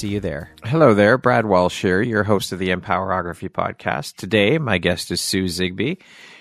you 0.07 0.19
there. 0.19 0.51
Hello 0.63 0.93
there, 0.93 1.17
Brad 1.17 1.45
Walsh 1.45 1.81
here, 1.81 2.01
your 2.01 2.23
host 2.23 2.51
of 2.51 2.59
the 2.59 2.69
Empowerography 2.69 3.49
podcast. 3.49 4.15
Today, 4.15 4.57
my 4.57 4.77
guest 4.77 5.11
is 5.11 5.21
Sue 5.21 5.45
Zigby. 5.45 5.97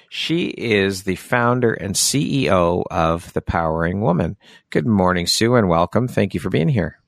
She 0.09 0.47
is 0.47 1.05
the 1.05 1.17
founder 1.17 1.73
and 1.73 1.95
CEO 1.95 2.85
of 2.91 3.33
The 3.33 3.43
Powering 3.43 4.01
Woman. 4.01 4.37
Good 4.71 4.87
morning, 4.87 5.27
Sue, 5.27 5.55
and 5.55 5.69
welcome. 5.69 6.09
Thank 6.09 6.35
you 6.35 6.41
for 6.41 6.51
being 6.51 6.69
here. 6.69 6.99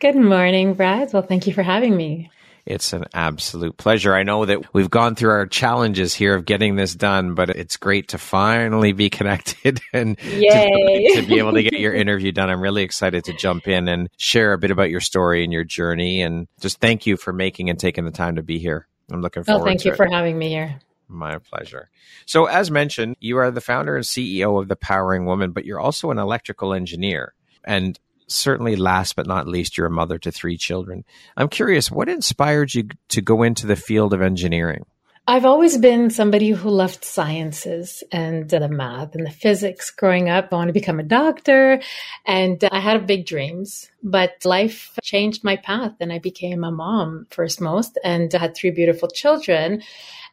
Good 0.00 0.16
morning, 0.16 0.74
Brad. 0.74 1.12
Well, 1.12 1.22
thank 1.22 1.46
you 1.46 1.52
for 1.52 1.62
having 1.62 1.96
me. 1.96 2.30
It's 2.66 2.92
an 2.92 3.04
absolute 3.14 3.76
pleasure. 3.76 4.14
I 4.14 4.22
know 4.22 4.44
that 4.44 4.74
we've 4.74 4.90
gone 4.90 5.14
through 5.14 5.30
our 5.30 5.46
challenges 5.46 6.14
here 6.14 6.34
of 6.34 6.44
getting 6.44 6.76
this 6.76 6.94
done, 6.94 7.34
but 7.34 7.50
it's 7.50 7.76
great 7.76 8.08
to 8.08 8.18
finally 8.18 8.92
be 8.92 9.10
connected 9.10 9.80
and 9.92 10.18
to, 10.18 11.12
to, 11.16 11.26
be 11.26 11.38
able 11.38 11.52
to 11.52 11.62
get 11.62 11.78
your 11.78 11.94
interview 11.94 12.32
done. 12.32 12.50
I'm 12.50 12.60
really 12.60 12.82
excited 12.82 13.24
to 13.24 13.32
jump 13.32 13.68
in 13.68 13.88
and 13.88 14.08
share 14.16 14.52
a 14.52 14.58
bit 14.58 14.70
about 14.70 14.90
your 14.90 15.00
story 15.00 15.44
and 15.44 15.52
your 15.52 15.64
journey. 15.64 16.22
And 16.22 16.48
just 16.60 16.80
thank 16.80 17.06
you 17.06 17.16
for 17.16 17.32
making 17.32 17.70
and 17.70 17.78
taking 17.78 18.04
the 18.04 18.10
time 18.10 18.36
to 18.36 18.42
be 18.42 18.58
here. 18.58 18.86
I'm 19.10 19.22
looking 19.22 19.44
forward. 19.44 19.62
Oh, 19.62 19.64
thank 19.64 19.84
you 19.84 19.92
it. 19.92 19.96
for 19.96 20.06
having 20.10 20.38
me 20.38 20.48
here. 20.48 20.80
My 21.08 21.38
pleasure. 21.38 21.90
So, 22.24 22.46
as 22.46 22.70
mentioned, 22.70 23.16
you 23.18 23.38
are 23.38 23.50
the 23.50 23.60
founder 23.60 23.96
and 23.96 24.04
CEO 24.04 24.60
of 24.60 24.68
the 24.68 24.76
Powering 24.76 25.26
Woman, 25.26 25.50
but 25.50 25.64
you're 25.64 25.80
also 25.80 26.12
an 26.12 26.18
electrical 26.18 26.72
engineer. 26.72 27.34
And 27.64 27.98
certainly 28.30 28.76
last 28.76 29.16
but 29.16 29.26
not 29.26 29.46
least, 29.46 29.76
you're 29.76 29.86
a 29.86 29.90
mother 29.90 30.18
to 30.18 30.32
three 30.32 30.56
children. 30.56 31.04
I'm 31.36 31.48
curious, 31.48 31.90
what 31.90 32.08
inspired 32.08 32.74
you 32.74 32.88
to 33.08 33.20
go 33.20 33.42
into 33.42 33.66
the 33.66 33.76
field 33.76 34.14
of 34.14 34.22
engineering? 34.22 34.84
I've 35.26 35.44
always 35.44 35.78
been 35.78 36.10
somebody 36.10 36.50
who 36.50 36.70
loved 36.70 37.04
sciences 37.04 38.02
and 38.10 38.48
the 38.48 38.68
math 38.68 39.14
and 39.14 39.24
the 39.24 39.30
physics 39.30 39.90
growing 39.90 40.28
up. 40.28 40.48
I 40.50 40.56
wanted 40.56 40.72
to 40.72 40.80
become 40.80 40.98
a 40.98 41.04
doctor 41.04 41.80
and 42.26 42.64
I 42.72 42.80
had 42.80 43.06
big 43.06 43.26
dreams, 43.26 43.88
but 44.02 44.44
life 44.44 44.98
changed 45.02 45.44
my 45.44 45.56
path 45.56 45.92
and 46.00 46.12
I 46.12 46.18
became 46.18 46.64
a 46.64 46.72
mom 46.72 47.26
first 47.30 47.60
most 47.60 47.96
and 48.02 48.32
had 48.32 48.56
three 48.56 48.70
beautiful 48.70 49.08
children. 49.08 49.82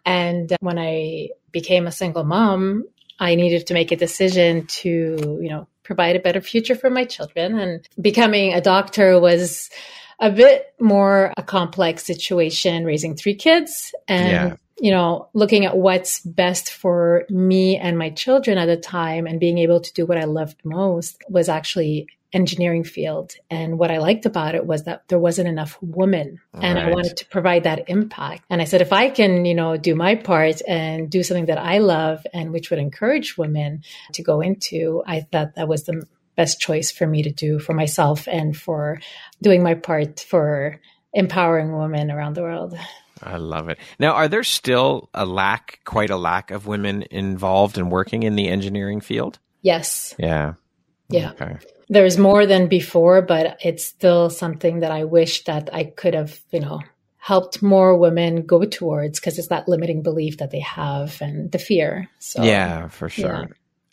And 0.04 0.56
when 0.62 0.80
I 0.80 1.30
became 1.52 1.86
a 1.86 1.92
single 1.92 2.24
mom, 2.24 2.86
I 3.20 3.36
needed 3.36 3.68
to 3.68 3.74
make 3.74 3.92
a 3.92 3.96
decision 3.98 4.68
to, 4.68 5.40
you 5.42 5.50
know, 5.50 5.68
provide 5.88 6.18
a 6.18 6.20
better 6.20 6.42
future 6.42 6.76
for 6.76 6.90
my 6.90 7.06
children. 7.06 7.58
And 7.58 7.88
becoming 8.00 8.54
a 8.54 8.60
doctor 8.60 9.20
was 9.20 9.70
a 10.20 10.30
bit 10.30 10.74
more 10.80 11.34
a 11.38 11.42
complex 11.42 12.04
situation, 12.04 12.84
raising 12.84 13.16
three 13.16 13.36
kids 13.36 13.96
and, 14.08 14.30
yeah. 14.30 14.56
you 14.80 14.92
know, 14.92 15.30
looking 15.34 15.66
at 15.66 15.78
what's 15.78 16.20
best 16.20 16.74
for 16.74 17.26
me 17.30 17.78
and 17.78 17.98
my 17.98 18.10
children 18.10 18.58
at 18.58 18.66
the 18.66 18.76
time 18.76 19.26
and 19.26 19.40
being 19.40 19.60
able 19.60 19.80
to 19.80 19.94
do 19.94 20.06
what 20.06 20.18
I 20.18 20.26
loved 20.26 20.58
most 20.66 21.24
was 21.30 21.48
actually 21.48 22.08
engineering 22.34 22.84
field. 22.84 23.34
And 23.50 23.80
what 23.80 23.92
I 23.92 24.00
liked 24.00 24.26
about 24.26 24.56
it 24.56 24.66
was 24.66 24.84
that 24.84 25.08
there 25.08 25.20
wasn't 25.20 25.48
enough 25.48 25.78
women 25.82 26.40
and 26.54 26.76
right. 26.76 26.88
I 26.88 26.92
wanted 26.92 27.18
to 27.18 27.26
provide 27.26 27.64
that 27.64 27.90
impact. 27.90 28.44
And 28.50 28.62
I 28.62 28.66
said, 28.66 28.82
if 28.82 28.92
I 28.92 29.10
can, 29.10 29.46
you 29.46 29.56
know, 29.56 29.78
do 29.78 29.96
my 29.96 30.16
part 30.16 30.62
and 30.68 31.10
do 31.10 31.24
something 31.24 31.46
that 31.46 31.58
I 31.58 31.78
love 31.78 32.26
and 32.34 32.52
which 32.52 32.70
would 32.70 32.80
encourage 32.80 33.38
women 33.38 33.84
to 34.14 34.24
go 34.24 34.42
into, 34.42 35.04
I 35.06 35.22
thought 35.22 35.56
that 35.56 35.68
was 35.68 35.86
the 35.86 36.06
best 36.36 36.60
choice 36.60 36.92
for 36.92 37.08
me 37.08 37.24
to 37.24 37.32
do 37.32 37.60
for 37.60 37.74
myself 37.74 38.28
and 38.28 38.56
for 38.56 39.00
doing 39.42 39.64
my 39.64 39.74
part 39.74 40.20
for 40.20 40.80
empowering 41.14 41.76
women 41.78 42.12
around 42.12 42.36
the 42.36 42.42
world. 42.42 42.78
I 43.24 43.38
love 43.38 43.70
it. 43.70 43.80
Now, 43.98 44.12
are 44.12 44.28
there 44.28 44.44
still 44.44 45.10
a 45.14 45.26
lack, 45.26 45.80
quite 45.86 46.12
a 46.12 46.18
lack 46.18 46.52
of 46.52 46.68
women 46.68 47.06
involved 47.10 47.78
in 47.80 47.90
working 47.90 48.24
in 48.24 48.36
the 48.36 48.48
engineering 48.48 49.02
field? 49.02 49.40
Yes. 49.62 50.14
Yeah. 50.20 50.54
Yeah. 51.10 51.32
Okay 51.32 51.58
there's 51.90 52.18
more 52.18 52.46
than 52.46 52.68
before, 52.68 53.22
but 53.22 53.58
it's 53.64 53.84
still 53.84 54.30
something 54.30 54.82
that 54.82 54.92
I 54.92 55.06
wish 55.06 55.44
that 55.46 55.74
I 55.74 55.86
could 55.86 56.14
have, 56.14 56.40
you 56.52 56.60
know, 56.60 56.82
helped 57.18 57.62
more 57.62 57.98
women 57.98 58.46
go 58.46 58.64
towards 58.66 59.20
because 59.20 59.38
it's 59.38 59.50
that 59.50 59.68
limiting 59.68 60.02
belief 60.02 60.38
that 60.38 60.52
they 60.52 60.60
have 60.62 61.22
and 61.22 61.52
the 61.52 61.60
fear. 61.60 62.10
So 62.20 62.44
Yeah, 62.44 62.88
for 62.88 63.10
sure. 63.10 63.26
Yeah. 63.26 63.46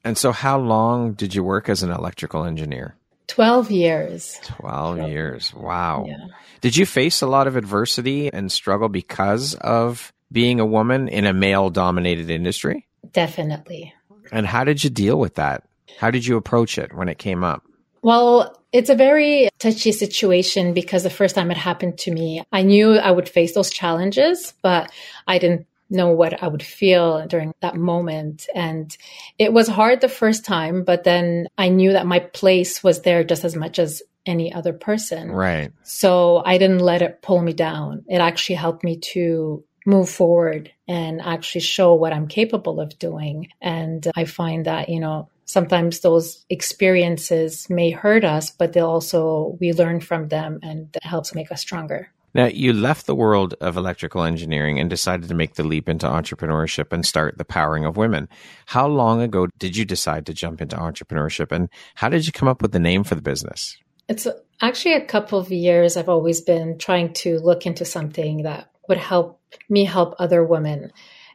And 0.05 0.19
so 0.19 0.32
how 0.32 0.59
long 0.59 1.15
did 1.15 1.34
you 1.34 1.43
work 1.43 1.69
as 1.69 1.82
an 1.82 1.91
electrical 1.91 2.44
engineer? 2.44 2.94
12 3.28 3.71
years. 3.71 4.38
12 4.44 5.09
years. 5.09 5.55
Wow. 5.55 6.05
Yeah. 6.06 6.26
Did 6.61 6.76
you 6.76 6.87
face 6.87 7.22
a 7.22 7.26
lot 7.26 7.47
of 7.47 7.56
adversity 7.56 8.32
and 8.32 8.53
struggle 8.53 8.88
because 8.88 9.55
of 9.55 10.12
being 10.31 10.61
a 10.61 10.66
woman 10.66 11.09
in 11.09 11.26
a 11.26 11.32
male 11.32 11.71
dominated 11.71 12.28
industry? 12.28 12.87
Definitely. 13.12 13.94
And 14.31 14.47
how 14.47 14.65
did 14.65 14.84
you 14.84 14.91
deal 14.91 15.19
with 15.19 15.37
that? 15.37 15.65
How 15.99 16.11
did 16.11 16.26
you 16.26 16.37
approach 16.37 16.76
it 16.78 16.94
when 16.94 17.09
it 17.09 17.19
came 17.19 17.43
up? 17.44 17.62
Well, 18.05 18.61
it's 18.71 18.91
a 18.91 18.95
very 18.95 19.49
touchy 19.59 19.91
situation 19.91 20.75
because 20.75 21.05
the 21.05 21.11
first 21.11 21.35
time 21.35 21.51
it 21.51 21.57
happened 21.57 21.97
to 22.01 22.11
me, 22.11 22.43
I 22.53 22.61
knew 22.61 22.99
I 22.99 23.11
would 23.11 23.31
face 23.31 23.55
those 23.55 23.71
challenges, 23.71 24.53
but 24.61 24.93
I 25.27 25.39
didn't 25.39 25.67
know 25.89 26.09
what 26.09 26.43
I 26.43 26.49
would 26.49 26.63
feel 26.63 27.27
during 27.27 27.55
that 27.63 27.77
moment. 27.77 28.47
And 28.55 28.95
it 29.39 29.55
was 29.55 29.69
hard 29.69 30.03
the 30.03 30.11
first 30.11 30.45
time, 30.45 30.85
but 30.85 31.05
then 31.05 31.49
I 31.57 31.71
knew 31.71 31.93
that 31.93 32.07
my 32.07 32.19
place 32.19 32.85
was 32.85 33.01
there 33.01 33.25
just 33.25 33.43
as 33.43 33.57
much 33.57 33.79
as 33.79 34.03
any 34.27 34.53
other 34.53 34.75
person. 34.75 35.33
Right. 35.33 35.73
So 35.83 36.43
I 36.45 36.59
didn't 36.59 36.81
let 36.81 37.01
it 37.01 37.23
pull 37.23 37.41
me 37.41 37.55
down. 37.55 38.05
It 38.07 38.19
actually 38.19 38.57
helped 38.57 38.85
me 38.85 38.99
to 39.15 39.65
move 39.87 40.11
forward 40.11 40.71
and 40.87 41.23
actually 41.23 41.63
show 41.63 41.95
what 41.95 42.13
I'm 42.13 42.29
capable 42.29 42.81
of 42.81 42.99
doing. 42.99 43.49
And 43.63 44.07
I 44.15 44.27
find 44.27 44.67
that, 44.67 44.91
you 44.91 45.01
know, 45.01 45.31
sometimes 45.44 46.00
those 46.00 46.44
experiences 46.50 47.69
may 47.71 47.91
hurt 47.91 48.25
us, 48.25 48.50
but 48.50 48.72
they'll 48.72 48.88
also, 48.88 49.56
we 49.60 49.72
learn 49.72 50.00
from 50.00 50.28
them 50.28 50.59
and 50.62 50.93
that 50.93 51.05
helps 51.05 51.34
make 51.34 51.50
us 51.53 51.60
stronger. 51.60 52.10
Now, 52.34 52.47
you 52.47 52.72
left 52.72 53.06
the 53.06 53.15
world 53.15 53.55
of 53.60 53.77
electrical 53.77 54.25
engineering 54.25 54.81
and 54.81 54.91
decided 54.91 55.28
to 55.28 55.34
make 55.34 55.55
the 55.55 55.62
leap 55.62 55.88
into 55.88 56.06
entrepreneurship 56.06 56.93
and 56.93 57.06
start 57.06 57.38
the 57.38 57.44
powering 57.44 57.84
of 57.84 57.97
women. 57.97 58.28
How 58.66 58.88
long 58.88 59.22
ago 59.22 59.47
did 59.59 59.77
you 59.77 59.84
decide 59.84 60.27
to 60.27 60.34
jump 60.34 60.60
into 60.60 60.75
entrepreneurship 60.75 61.53
and 61.53 61.69
how 61.94 62.09
did 62.09 62.26
you 62.26 62.32
come 62.32 62.49
up 62.49 62.61
with 62.61 62.72
the 62.72 62.81
name 62.81 63.05
for 63.05 63.15
the 63.15 63.22
business? 63.22 63.76
It's 64.09 64.26
actually 64.61 64.94
a 64.94 65.06
couple 65.06 65.38
of 65.38 65.53
years 65.53 65.97
I've 65.97 66.09
always 66.09 66.40
been 66.40 66.76
trying 66.76 67.12
to 67.14 67.38
look 67.38 67.67
into 67.67 67.85
something 67.85 68.43
that 68.43 68.69
would 68.88 68.99
help 68.99 69.40
me 69.69 69.85
help 69.85 70.14
other 70.19 70.44
women. 70.44 70.90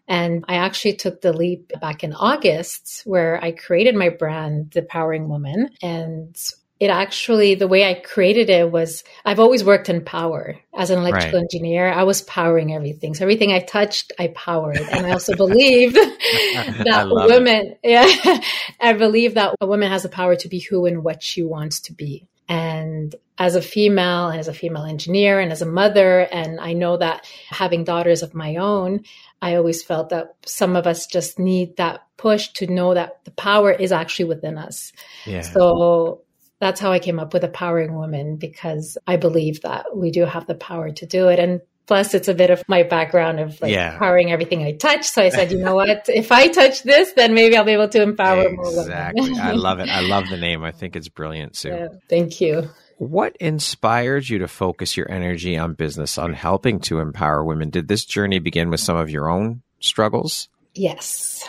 And 0.09 0.43
I 0.47 0.55
actually 0.55 0.95
took 0.95 1.21
the 1.21 1.31
leap 1.31 1.71
back 1.79 2.03
in 2.03 2.13
August 2.13 3.03
where 3.05 3.41
I 3.41 3.51
created 3.51 3.95
my 3.95 4.09
brand, 4.09 4.71
The 4.71 4.81
Powering 4.81 5.29
Woman. 5.29 5.69
And 5.83 6.35
it 6.79 6.89
actually, 6.89 7.53
the 7.55 7.67
way 7.67 7.87
I 7.87 7.93
created 7.93 8.49
it 8.49 8.71
was 8.71 9.03
I've 9.23 9.39
always 9.39 9.63
worked 9.63 9.87
in 9.87 10.03
power 10.03 10.57
as 10.75 10.89
an 10.89 10.97
electrical 10.97 11.39
right. 11.39 11.43
engineer. 11.43 11.91
I 11.91 12.03
was 12.03 12.23
powering 12.23 12.73
everything. 12.73 13.13
So 13.13 13.23
everything 13.23 13.51
I 13.51 13.59
touched, 13.59 14.11
I 14.17 14.27
powered. 14.27 14.77
And 14.77 15.05
I 15.05 15.11
also 15.11 15.35
believe 15.35 15.93
that 15.93 17.07
women, 17.11 17.75
it. 17.83 18.23
yeah, 18.23 18.41
I 18.79 18.93
believe 18.93 19.35
that 19.35 19.55
a 19.61 19.67
woman 19.67 19.91
has 19.91 20.03
the 20.03 20.09
power 20.09 20.35
to 20.37 20.47
be 20.47 20.59
who 20.59 20.87
and 20.87 21.03
what 21.03 21.21
she 21.21 21.43
wants 21.43 21.81
to 21.81 21.93
be. 21.93 22.27
And 22.47 23.13
as 23.39 23.55
a 23.55 23.61
female 23.61 24.27
and 24.27 24.39
as 24.39 24.49
a 24.49 24.53
female 24.53 24.83
engineer 24.83 25.39
and 25.39 25.51
as 25.51 25.61
a 25.61 25.65
mother, 25.65 26.19
and 26.19 26.59
I 26.59 26.73
know 26.73 26.97
that 26.97 27.25
having 27.47 27.85
daughters 27.85 28.21
of 28.21 28.35
my 28.35 28.57
own, 28.57 29.05
I 29.41 29.55
always 29.55 29.81
felt 29.81 30.09
that 30.09 30.35
some 30.45 30.75
of 30.75 30.85
us 30.85 31.07
just 31.07 31.39
need 31.39 31.77
that 31.77 32.01
push 32.17 32.49
to 32.49 32.67
know 32.67 32.93
that 32.93 33.23
the 33.23 33.31
power 33.31 33.71
is 33.71 33.93
actually 33.93 34.25
within 34.25 34.57
us. 34.57 34.91
Yeah. 35.25 35.41
So 35.41 36.23
that's 36.59 36.81
how 36.81 36.91
I 36.91 36.99
came 36.99 37.17
up 37.17 37.33
with 37.33 37.45
empowering 37.45 37.97
women 37.97 38.35
because 38.35 38.97
I 39.07 39.15
believe 39.15 39.61
that 39.61 39.95
we 39.95 40.11
do 40.11 40.25
have 40.25 40.45
the 40.45 40.55
power 40.55 40.91
to 40.91 41.05
do 41.05 41.29
it. 41.29 41.39
And 41.39 41.61
plus 41.87 42.13
it's 42.13 42.27
a 42.27 42.33
bit 42.33 42.49
of 42.49 42.61
my 42.67 42.83
background 42.83 43.39
of 43.39 43.61
like 43.61 43.71
yeah. 43.71 43.93
empowering 43.93 44.33
everything 44.33 44.63
I 44.63 44.73
touch. 44.73 45.05
So 45.05 45.23
I 45.23 45.29
said, 45.29 45.53
you 45.53 45.59
know 45.59 45.75
what? 45.75 46.09
If 46.09 46.33
I 46.33 46.49
touch 46.49 46.83
this, 46.83 47.13
then 47.13 47.33
maybe 47.33 47.55
I'll 47.55 47.63
be 47.63 47.71
able 47.71 47.87
to 47.87 48.01
empower 48.01 48.41
exactly. 48.41 48.57
more 48.57 48.71
women. 48.71 48.81
Exactly. 49.15 49.39
I 49.39 49.51
love 49.53 49.79
it. 49.79 49.87
I 49.87 50.01
love 50.01 50.25
the 50.29 50.37
name. 50.37 50.65
I 50.65 50.71
think 50.71 50.97
it's 50.97 51.07
brilliant, 51.07 51.55
Sue. 51.55 51.69
Yeah, 51.73 51.87
thank 52.09 52.41
you. 52.41 52.69
What 52.99 53.37
inspired 53.37 54.27
you 54.27 54.39
to 54.39 54.49
focus 54.49 54.97
your 54.97 55.09
energy 55.09 55.57
on 55.57 55.73
business, 55.73 56.17
on 56.17 56.33
helping 56.33 56.81
to 56.81 56.99
empower 56.99 57.45
women? 57.45 57.69
Did 57.69 57.87
this 57.87 58.03
journey 58.03 58.39
begin 58.39 58.69
with 58.69 58.81
some 58.81 58.97
of 58.97 59.09
your 59.09 59.29
own 59.29 59.61
struggles? 59.79 60.49
Yes. 60.75 61.47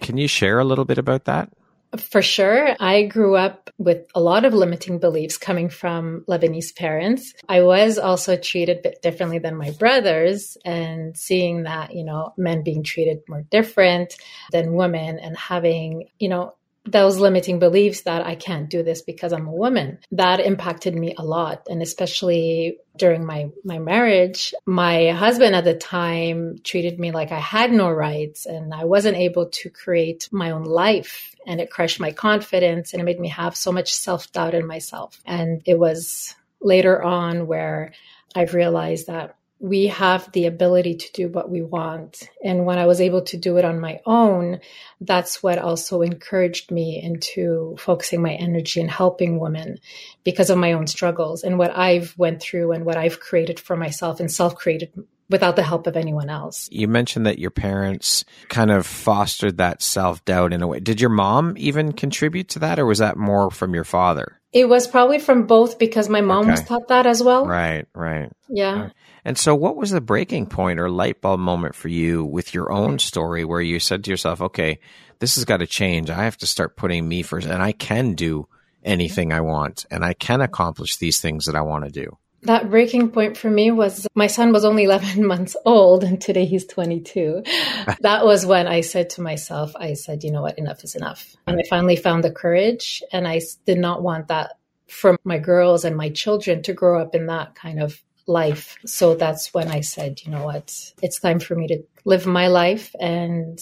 Can 0.00 0.18
you 0.18 0.26
share 0.26 0.58
a 0.58 0.64
little 0.64 0.84
bit 0.84 0.98
about 0.98 1.26
that? 1.26 1.50
For 1.96 2.20
sure. 2.20 2.74
I 2.80 3.04
grew 3.04 3.36
up 3.36 3.70
with 3.78 4.08
a 4.16 4.20
lot 4.20 4.44
of 4.44 4.54
limiting 4.54 4.98
beliefs 4.98 5.38
coming 5.38 5.68
from 5.68 6.24
Lebanese 6.28 6.74
parents. 6.74 7.32
I 7.48 7.62
was 7.62 7.96
also 7.96 8.36
treated 8.36 8.78
a 8.78 8.82
bit 8.82 9.02
differently 9.02 9.38
than 9.38 9.54
my 9.54 9.70
brothers 9.70 10.56
and 10.64 11.16
seeing 11.16 11.62
that, 11.62 11.94
you 11.94 12.02
know, 12.02 12.32
men 12.36 12.64
being 12.64 12.82
treated 12.82 13.20
more 13.28 13.42
different 13.52 14.16
than 14.50 14.74
women 14.74 15.20
and 15.20 15.36
having, 15.36 16.08
you 16.18 16.28
know, 16.28 16.54
those 16.84 17.18
limiting 17.18 17.58
beliefs 17.58 18.02
that 18.02 18.26
I 18.26 18.34
can't 18.34 18.68
do 18.68 18.82
this 18.82 19.02
because 19.02 19.32
I'm 19.32 19.46
a 19.46 19.52
woman. 19.52 19.98
That 20.10 20.40
impacted 20.40 20.94
me 20.94 21.14
a 21.16 21.24
lot. 21.24 21.66
And 21.70 21.80
especially 21.80 22.78
during 22.96 23.24
my, 23.24 23.50
my 23.64 23.78
marriage, 23.78 24.52
my 24.66 25.10
husband 25.10 25.54
at 25.54 25.64
the 25.64 25.74
time 25.74 26.58
treated 26.64 26.98
me 26.98 27.12
like 27.12 27.30
I 27.30 27.38
had 27.38 27.72
no 27.72 27.90
rights 27.90 28.46
and 28.46 28.74
I 28.74 28.84
wasn't 28.84 29.16
able 29.16 29.46
to 29.50 29.70
create 29.70 30.28
my 30.32 30.50
own 30.50 30.64
life. 30.64 31.34
And 31.46 31.60
it 31.60 31.70
crushed 31.70 32.00
my 32.00 32.12
confidence 32.12 32.92
and 32.92 33.00
it 33.00 33.04
made 33.04 33.20
me 33.20 33.28
have 33.28 33.56
so 33.56 33.70
much 33.72 33.94
self 33.94 34.32
doubt 34.32 34.54
in 34.54 34.66
myself. 34.66 35.20
And 35.24 35.62
it 35.64 35.78
was 35.78 36.34
later 36.60 37.02
on 37.02 37.46
where 37.46 37.92
I've 38.34 38.54
realized 38.54 39.06
that 39.06 39.36
we 39.62 39.86
have 39.86 40.30
the 40.32 40.46
ability 40.46 40.96
to 40.96 41.12
do 41.12 41.28
what 41.28 41.48
we 41.48 41.62
want. 41.62 42.28
And 42.44 42.66
when 42.66 42.80
I 42.80 42.86
was 42.86 43.00
able 43.00 43.22
to 43.22 43.36
do 43.36 43.58
it 43.58 43.64
on 43.64 43.78
my 43.78 44.00
own, 44.04 44.58
that's 45.00 45.40
what 45.40 45.58
also 45.58 46.02
encouraged 46.02 46.72
me 46.72 47.00
into 47.00 47.76
focusing 47.78 48.20
my 48.20 48.32
energy 48.32 48.80
and 48.80 48.90
helping 48.90 49.38
women 49.38 49.78
because 50.24 50.50
of 50.50 50.58
my 50.58 50.72
own 50.72 50.88
struggles 50.88 51.44
and 51.44 51.60
what 51.60 51.70
I've 51.78 52.12
went 52.18 52.42
through 52.42 52.72
and 52.72 52.84
what 52.84 52.96
I've 52.96 53.20
created 53.20 53.60
for 53.60 53.76
myself 53.76 54.18
and 54.18 54.30
self-created 54.30 54.90
without 55.32 55.56
the 55.56 55.62
help 55.62 55.86
of 55.86 55.96
anyone 55.96 56.30
else. 56.30 56.68
You 56.70 56.86
mentioned 56.88 57.26
that 57.26 57.38
your 57.38 57.50
parents 57.50 58.24
kind 58.48 58.70
of 58.70 58.86
fostered 58.86 59.56
that 59.56 59.82
self-doubt 59.82 60.52
in 60.52 60.62
a 60.62 60.66
way. 60.66 60.80
Did 60.80 61.00
your 61.00 61.10
mom 61.10 61.54
even 61.56 61.92
contribute 61.92 62.50
to 62.50 62.60
that 62.60 62.78
or 62.78 62.86
was 62.86 62.98
that 62.98 63.16
more 63.16 63.50
from 63.50 63.74
your 63.74 63.84
father? 63.84 64.38
It 64.52 64.68
was 64.68 64.86
probably 64.86 65.18
from 65.18 65.46
both 65.46 65.78
because 65.78 66.08
my 66.10 66.20
mom 66.20 66.42
okay. 66.42 66.50
was 66.50 66.62
taught 66.62 66.88
that 66.88 67.06
as 67.06 67.22
well. 67.22 67.46
Right, 67.46 67.86
right. 67.94 68.30
Yeah. 68.48 68.90
And 69.24 69.38
so, 69.38 69.54
what 69.54 69.76
was 69.76 69.90
the 69.90 70.00
breaking 70.00 70.46
point 70.46 70.78
or 70.78 70.90
light 70.90 71.20
bulb 71.20 71.40
moment 71.40 71.74
for 71.74 71.88
you 71.88 72.24
with 72.24 72.52
your 72.52 72.70
own 72.70 72.98
story 72.98 73.44
where 73.44 73.60
you 73.60 73.78
said 73.78 74.04
to 74.04 74.10
yourself, 74.10 74.42
okay, 74.42 74.78
this 75.20 75.36
has 75.36 75.44
got 75.44 75.58
to 75.58 75.66
change. 75.66 76.10
I 76.10 76.24
have 76.24 76.36
to 76.38 76.46
start 76.46 76.76
putting 76.76 77.08
me 77.08 77.22
first, 77.22 77.46
and 77.46 77.62
I 77.62 77.72
can 77.72 78.14
do 78.14 78.48
anything 78.84 79.32
I 79.32 79.40
want, 79.40 79.86
and 79.90 80.04
I 80.04 80.14
can 80.14 80.40
accomplish 80.40 80.96
these 80.96 81.20
things 81.20 81.46
that 81.46 81.54
I 81.54 81.62
want 81.62 81.84
to 81.84 81.90
do? 81.90 82.18
That 82.44 82.70
breaking 82.70 83.10
point 83.10 83.36
for 83.36 83.48
me 83.48 83.70
was 83.70 84.06
my 84.14 84.26
son 84.26 84.52
was 84.52 84.64
only 84.64 84.84
11 84.92 85.26
months 85.26 85.56
old, 85.64 86.04
and 86.04 86.20
today 86.20 86.44
he's 86.44 86.66
22. 86.66 87.42
that 88.00 88.24
was 88.24 88.44
when 88.44 88.66
I 88.66 88.80
said 88.80 89.10
to 89.10 89.22
myself, 89.22 89.72
I 89.76 89.94
said, 89.94 90.24
you 90.24 90.32
know 90.32 90.42
what, 90.42 90.58
enough 90.58 90.82
is 90.84 90.94
enough. 90.94 91.36
And 91.46 91.58
I 91.58 91.62
finally 91.68 91.96
found 91.96 92.24
the 92.24 92.30
courage, 92.32 93.02
and 93.12 93.26
I 93.28 93.40
did 93.66 93.78
not 93.78 94.02
want 94.02 94.28
that 94.28 94.52
for 94.88 95.16
my 95.24 95.38
girls 95.38 95.84
and 95.84 95.96
my 95.96 96.10
children 96.10 96.62
to 96.62 96.72
grow 96.72 97.00
up 97.00 97.14
in 97.14 97.26
that 97.26 97.54
kind 97.54 97.80
of 97.80 98.02
life. 98.26 98.76
So 98.84 99.14
that's 99.14 99.54
when 99.54 99.68
I 99.68 99.80
said, 99.80 100.20
you 100.24 100.30
know 100.30 100.44
what, 100.44 100.92
it's 101.02 101.20
time 101.20 101.40
for 101.40 101.54
me 101.54 101.66
to 101.68 101.82
live 102.04 102.26
my 102.26 102.48
life 102.48 102.94
and 103.00 103.60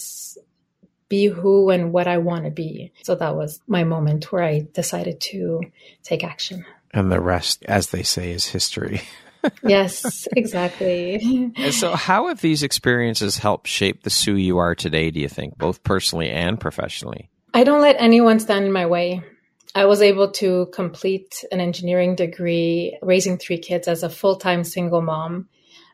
be 1.07 1.27
who 1.27 1.69
and 1.69 1.91
what 1.91 2.07
I 2.07 2.19
want 2.19 2.45
to 2.45 2.51
be. 2.51 2.91
So 3.03 3.15
that 3.15 3.35
was 3.35 3.61
my 3.67 3.83
moment 3.83 4.31
where 4.31 4.43
I 4.43 4.67
decided 4.73 5.19
to 5.21 5.61
take 6.03 6.23
action. 6.23 6.65
And 6.93 7.11
the 7.11 7.21
rest, 7.21 7.63
as 7.67 7.91
they 7.91 8.03
say, 8.03 8.31
is 8.31 8.47
history. 8.47 9.01
yes, 9.63 10.27
exactly. 10.35 11.51
And 11.55 11.73
so, 11.73 11.95
how 11.95 12.27
have 12.27 12.41
these 12.41 12.63
experiences 12.63 13.37
helped 13.37 13.67
shape 13.67 14.03
the 14.03 14.09
Sue 14.09 14.35
you 14.35 14.57
are 14.57 14.75
today, 14.75 15.09
do 15.11 15.19
you 15.19 15.29
think, 15.29 15.57
both 15.57 15.83
personally 15.83 16.29
and 16.29 16.59
professionally? 16.59 17.29
I 17.53 17.63
don't 17.63 17.81
let 17.81 17.95
anyone 17.99 18.39
stand 18.39 18.65
in 18.65 18.71
my 18.71 18.85
way. 18.85 19.23
I 19.73 19.85
was 19.85 20.01
able 20.01 20.31
to 20.31 20.67
complete 20.73 21.45
an 21.51 21.61
engineering 21.61 22.15
degree, 22.15 22.97
raising 23.01 23.37
three 23.37 23.57
kids 23.57 23.87
as 23.87 24.03
a 24.03 24.09
full 24.09 24.35
time 24.35 24.63
single 24.63 25.01
mom. 25.01 25.47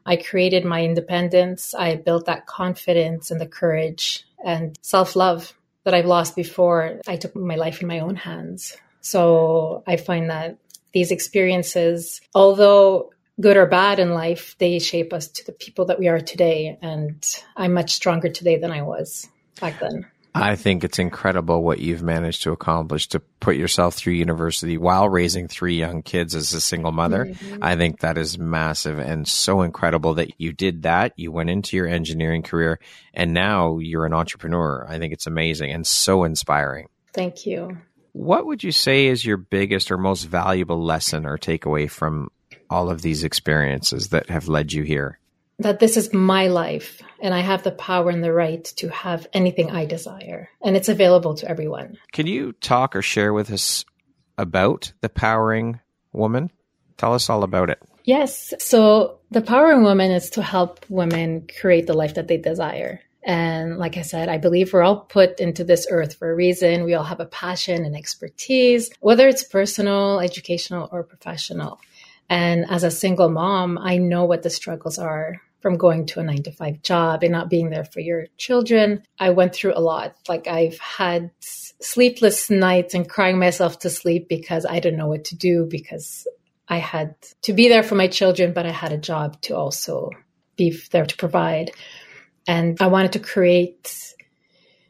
I 0.06 0.16
created 0.16 0.66
my 0.66 0.84
independence. 0.84 1.74
I 1.74 1.96
built 1.96 2.26
that 2.26 2.48
confidence 2.48 3.30
and 3.30 3.40
the 3.40 3.48
courage 3.48 4.26
and 4.44 4.78
self 4.82 5.16
love 5.16 5.54
that 5.84 5.94
I've 5.94 6.06
lost 6.06 6.36
before. 6.36 7.02
I 7.08 7.18
took 7.18 7.36
my 7.36 7.56
life 7.56 7.82
in 7.82 7.88
my 7.88 8.00
own 8.00 8.16
hands. 8.16 8.76
So 9.02 9.84
I 9.88 9.98
find 9.98 10.30
that 10.30 10.58
these 10.94 11.12
experiences, 11.12 12.22
although 12.34 13.12
good 13.40 13.58
or 13.58 13.66
bad 13.66 14.00
in 14.00 14.14
life, 14.14 14.56
they 14.58 14.80
shape 14.80 15.14
us 15.14 15.28
to 15.28 15.46
the 15.46 15.52
people 15.52 15.86
that 15.86 16.00
we 16.00 16.08
are 16.08 16.20
today. 16.20 16.78
And 16.82 17.24
I'm 17.56 17.74
much 17.74 17.94
stronger 17.94 18.30
today 18.30 18.58
than 18.58 18.72
I 18.72 18.82
was 18.82 19.28
back 19.60 19.80
then. 19.80 20.08
I 20.34 20.56
think 20.56 20.84
it's 20.84 21.00
incredible 21.00 21.64
what 21.64 21.80
you've 21.80 22.04
managed 22.04 22.44
to 22.44 22.52
accomplish 22.52 23.08
to 23.10 23.20
put 23.40 23.56
yourself 23.56 23.96
through 23.96 24.14
university 24.14 24.78
while 24.78 25.10
raising 25.10 25.48
three 25.48 25.78
young 25.78 26.04
kids 26.04 26.36
as 26.36 26.54
a 26.54 26.62
single 26.62 26.92
mother. 26.92 27.26
Mm-hmm. 27.26 27.64
I 27.64 27.76
think 27.76 28.02
that 28.02 28.20
is 28.20 28.38
massive 28.38 29.00
and 29.00 29.28
so 29.28 29.62
incredible 29.62 30.16
that 30.16 30.40
you 30.40 30.54
did 30.54 30.84
that. 30.84 31.14
You 31.16 31.32
went 31.32 31.50
into 31.50 31.76
your 31.76 31.88
engineering 31.88 32.44
career 32.44 32.80
and 33.14 33.34
now 33.34 33.80
you're 33.80 34.06
an 34.06 34.14
entrepreneur. 34.14 34.86
I 34.88 35.00
think 35.00 35.14
it's 35.14 35.26
amazing 35.26 35.72
and 35.72 35.88
so 35.88 36.24
inspiring. 36.24 36.88
Thank 37.14 37.48
you. 37.48 37.78
What 38.18 38.46
would 38.46 38.64
you 38.64 38.72
say 38.72 39.08
is 39.08 39.26
your 39.26 39.38
biggest 39.38 39.92
or 39.92 39.98
most 39.98 40.24
valuable 40.24 40.84
lesson 40.84 41.26
or 41.26 41.38
takeaway 41.38 41.90
from 41.90 42.30
all 42.70 42.90
of 42.90 43.02
these 43.02 43.24
experiences 43.24 44.10
that 44.10 44.30
have 44.30 44.48
led 44.48 44.74
you 44.74 44.84
here? 44.84 45.20
that 45.60 45.80
this 45.80 45.98
is 45.98 46.14
my 46.14 46.48
life 46.48 47.02
and 47.20 47.34
I 47.34 47.40
have 47.40 47.64
the 47.64 47.72
power 47.72 48.10
and 48.10 48.24
the 48.24 48.34
right 48.34 48.64
to 48.78 48.90
have 48.90 49.28
anything 49.34 49.72
I 49.72 49.86
desire. 49.86 50.50
And 50.62 50.76
it's 50.76 50.90
available 50.90 51.34
to 51.36 51.50
everyone. 51.50 51.98
Can 52.12 52.28
you 52.28 52.54
talk 52.54 52.96
or 52.96 53.02
share 53.02 53.34
with 53.34 53.52
us 53.52 53.84
about 54.38 54.94
the 55.02 55.10
Powering 55.10 55.80
Woman? 56.14 56.52
Tell 56.98 57.14
us 57.14 57.30
all 57.30 57.44
about 57.44 57.70
it. 57.70 57.82
Yes. 58.04 58.54
So, 58.60 59.20
the 59.32 59.42
Powering 59.42 59.84
Woman 59.84 60.12
is 60.12 60.30
to 60.32 60.42
help 60.42 60.86
women 60.88 61.48
create 61.60 61.88
the 61.88 61.94
life 61.94 62.14
that 62.14 62.28
they 62.28 62.38
desire. 62.38 63.02
And 63.28 63.78
like 63.78 63.98
I 63.98 64.04
said, 64.04 64.30
I 64.30 64.38
believe 64.38 64.72
we're 64.72 64.84
all 64.84 65.02
put 65.02 65.42
into 65.42 65.66
this 65.66 65.86
earth 65.92 66.16
for 66.16 66.32
a 66.32 66.36
reason. 66.36 66.86
We 66.86 66.94
all 66.94 67.04
have 67.04 67.20
a 67.20 67.26
passion 67.26 67.84
and 67.84 67.94
expertise, 67.94 68.90
whether 69.02 69.28
it's 69.28 69.44
personal, 69.44 70.22
educational, 70.22 70.88
or 70.94 71.04
professional. 71.04 71.82
And 72.30 72.66
as 72.70 72.84
a 72.84 72.92
single 72.92 73.28
mom, 73.28 73.78
I 73.78 73.98
know 73.98 74.24
what 74.24 74.44
the 74.44 74.50
struggles 74.50 74.98
are 74.98 75.42
from 75.60 75.76
going 75.76 76.06
to 76.06 76.22
a 76.22 76.24
nine 76.24 76.44
to 76.44 76.52
five 76.52 76.82
job 76.82 77.22
and 77.22 77.34
not 77.34 77.50
being 77.50 77.70
there 77.70 77.84
for 77.84 78.00
your 78.00 78.28
children. 78.38 79.04
I 79.20 79.32
went 79.32 79.54
through 79.54 79.74
a 79.76 79.82
lot. 79.82 80.16
Like 80.30 80.48
I've 80.48 80.80
had 80.80 81.32
sleepless 81.42 82.50
nights 82.50 82.94
and 82.94 83.10
crying 83.10 83.40
myself 83.40 83.80
to 83.80 83.90
sleep 83.90 84.30
because 84.30 84.66
I 84.66 84.80
didn't 84.80 85.00
know 85.00 85.08
what 85.08 85.26
to 85.26 85.36
do 85.36 85.68
because 85.70 86.28
I 86.70 86.78
had 86.78 87.16
to 87.42 87.52
be 87.52 87.68
there 87.68 87.84
for 87.84 87.96
my 87.96 88.08
children, 88.08 88.54
but 88.54 88.66
I 88.66 88.72
had 88.72 88.94
a 88.94 88.98
job 88.98 89.42
to 89.42 89.58
also 89.58 90.12
be 90.56 90.80
there 90.92 91.06
to 91.06 91.18
provide. 91.18 91.72
And 92.48 92.82
I 92.82 92.88
wanted 92.88 93.14
to 93.14 93.20
create 93.20 94.16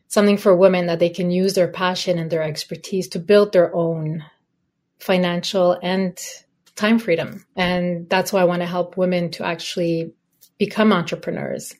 something 0.07 0.37
for 0.37 0.55
women 0.55 0.85
that 0.87 0.99
they 0.99 1.09
can 1.09 1.31
use 1.31 1.53
their 1.53 1.67
passion 1.67 2.17
and 2.17 2.31
their 2.31 2.43
expertise 2.43 3.09
to 3.09 3.19
build 3.19 3.51
their 3.51 3.75
own 3.75 4.23
financial 4.99 5.77
and 5.81 6.17
time 6.75 6.99
freedom. 6.99 7.45
And 7.55 8.09
that's 8.09 8.31
why 8.31 8.41
I 8.41 8.45
want 8.45 8.61
to 8.61 8.67
help 8.67 8.97
women 8.97 9.31
to 9.31 9.45
actually 9.45 10.13
become 10.57 10.93
entrepreneurs 10.93 11.73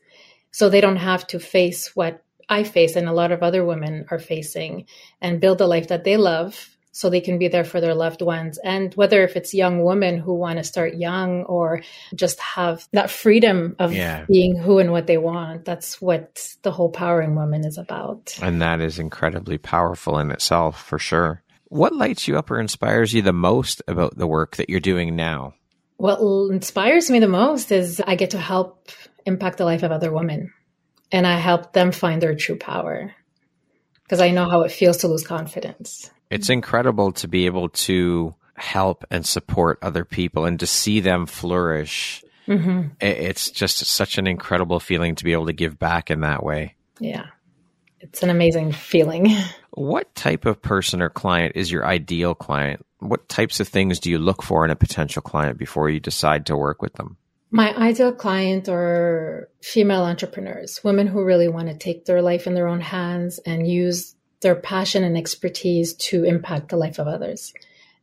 so 0.52 0.70
they 0.70 0.82
don't 0.82 0.98
have 0.98 1.26
to 1.28 1.40
face 1.40 1.96
what 1.96 2.24
I 2.50 2.64
face 2.64 2.96
and 2.96 3.08
a 3.08 3.14
lot 3.14 3.32
of 3.32 3.44
other 3.44 3.66
women 3.66 4.06
are 4.10 4.20
facing 4.20 4.86
and 5.22 5.42
build 5.42 5.62
a 5.62 5.68
life 5.68 5.90
that 5.90 6.04
they 6.04 6.18
love 6.18 6.77
so 6.98 7.12
they 7.12 7.22
can 7.22 7.38
be 7.38 7.48
there 7.48 7.64
for 7.64 7.80
their 7.80 7.94
loved 7.94 8.24
ones. 8.24 8.58
And 8.58 8.92
whether 8.96 9.24
if 9.24 9.36
it's 9.36 9.54
young 9.54 9.84
women 9.84 10.18
who 10.18 10.34
want 10.34 10.58
to 10.58 10.64
start 10.64 10.96
young 10.96 11.44
or 11.44 11.84
just 12.16 12.40
have 12.40 12.88
that 12.92 13.12
freedom 13.12 13.76
of 13.78 13.94
yeah. 13.94 14.26
being 14.26 14.58
who 14.58 14.80
and 14.80 14.92
what 14.92 15.06
they 15.06 15.20
want, 15.20 15.64
that's 15.64 16.02
what 16.02 16.56
the 16.64 16.72
whole 16.72 16.90
Powering 16.90 17.36
Woman 17.36 17.66
is 17.66 17.78
about. 17.78 18.36
And 18.42 18.64
that 18.64 18.82
is 18.82 18.98
incredibly 18.98 19.60
powerful 19.60 20.18
in 20.18 20.32
itself, 20.32 20.84
for 20.84 20.98
sure. 20.98 21.44
What 21.66 21.94
lights 21.94 22.28
you 22.28 22.36
up 22.36 22.50
or 22.50 22.60
inspires 22.60 23.14
you 23.14 23.22
the 23.22 23.32
most 23.32 23.84
about 23.88 24.18
the 24.18 24.26
work 24.26 24.56
that 24.56 24.68
you're 24.68 24.80
doing 24.80 25.16
now? 25.16 25.54
What 25.98 26.20
inspires 26.52 27.12
me 27.12 27.20
the 27.20 27.28
most 27.28 27.72
is 27.72 28.02
I 28.08 28.16
get 28.16 28.32
to 28.32 28.40
help 28.40 28.90
impact 29.24 29.60
the 29.60 29.66
life 29.66 29.84
of 29.84 29.92
other 29.92 30.12
women 30.12 30.52
and 31.12 31.28
I 31.28 31.38
help 31.38 31.74
them 31.74 31.92
find 31.92 32.24
their 32.24 32.34
true 32.34 32.58
power 32.58 33.14
because 34.02 34.20
I 34.20 34.32
know 34.32 34.50
how 34.50 34.62
it 34.62 34.72
feels 34.72 34.98
to 34.98 35.08
lose 35.08 35.24
confidence. 35.24 36.10
It's 36.30 36.50
incredible 36.50 37.14
to 37.14 37.28
be 37.28 37.46
able 37.46 37.70
to 37.70 38.36
help 38.56 39.06
and 39.12 39.26
support 39.26 39.80
other 39.82 40.04
people 40.04 40.46
and 40.46 40.60
to 40.60 40.68
see 40.68 41.00
them 41.00 41.26
flourish. 41.26 42.24
Mm-hmm. 42.48 42.90
It's 43.00 43.52
just 43.52 43.78
such 43.78 44.18
an 44.18 44.28
incredible 44.28 44.80
feeling 44.80 45.16
to 45.16 45.24
be 45.24 45.34
able 45.34 45.48
to 45.48 45.54
give 45.54 45.78
back 45.78 46.10
in 46.10 46.22
that 46.22 46.44
way. 46.44 46.76
Yeah. 47.00 47.26
It's 48.00 48.24
an 48.24 48.30
amazing 48.30 48.72
feeling. 48.72 49.36
What 49.72 50.14
type 50.16 50.46
of 50.46 50.62
person 50.62 51.02
or 51.02 51.10
client 51.10 51.54
is 51.56 51.72
your 51.72 51.86
ideal 51.86 52.36
client? 52.36 52.86
What 53.00 53.28
types 53.30 53.60
of 53.60 53.68
things 53.68 54.00
do 54.00 54.10
you 54.10 54.18
look 54.18 54.42
for 54.44 54.66
in 54.66 54.72
a 54.72 54.76
potential 54.76 55.22
client 55.22 55.58
before 55.58 55.90
you 55.90 56.00
decide 56.00 56.48
to 56.48 56.58
work 56.58 56.82
with 56.82 56.94
them? 56.94 57.18
My 57.50 57.76
ideal 57.76 58.12
client 58.12 58.68
are 58.68 59.50
female 59.62 60.04
entrepreneurs, 60.04 60.82
women 60.84 61.08
who 61.08 61.24
really 61.24 61.48
want 61.48 61.70
to 61.70 61.78
take 61.78 62.06
their 62.06 62.22
life 62.22 62.46
in 62.46 62.54
their 62.54 62.68
own 62.68 62.82
hands 62.82 63.40
and 63.40 63.68
use 63.68 64.16
their 64.42 64.56
passion 64.56 65.04
and 65.04 65.18
expertise 65.18 65.94
to 65.94 66.24
impact 66.24 66.70
the 66.70 66.78
life 66.78 67.00
of 67.00 67.08
others. 67.08 67.54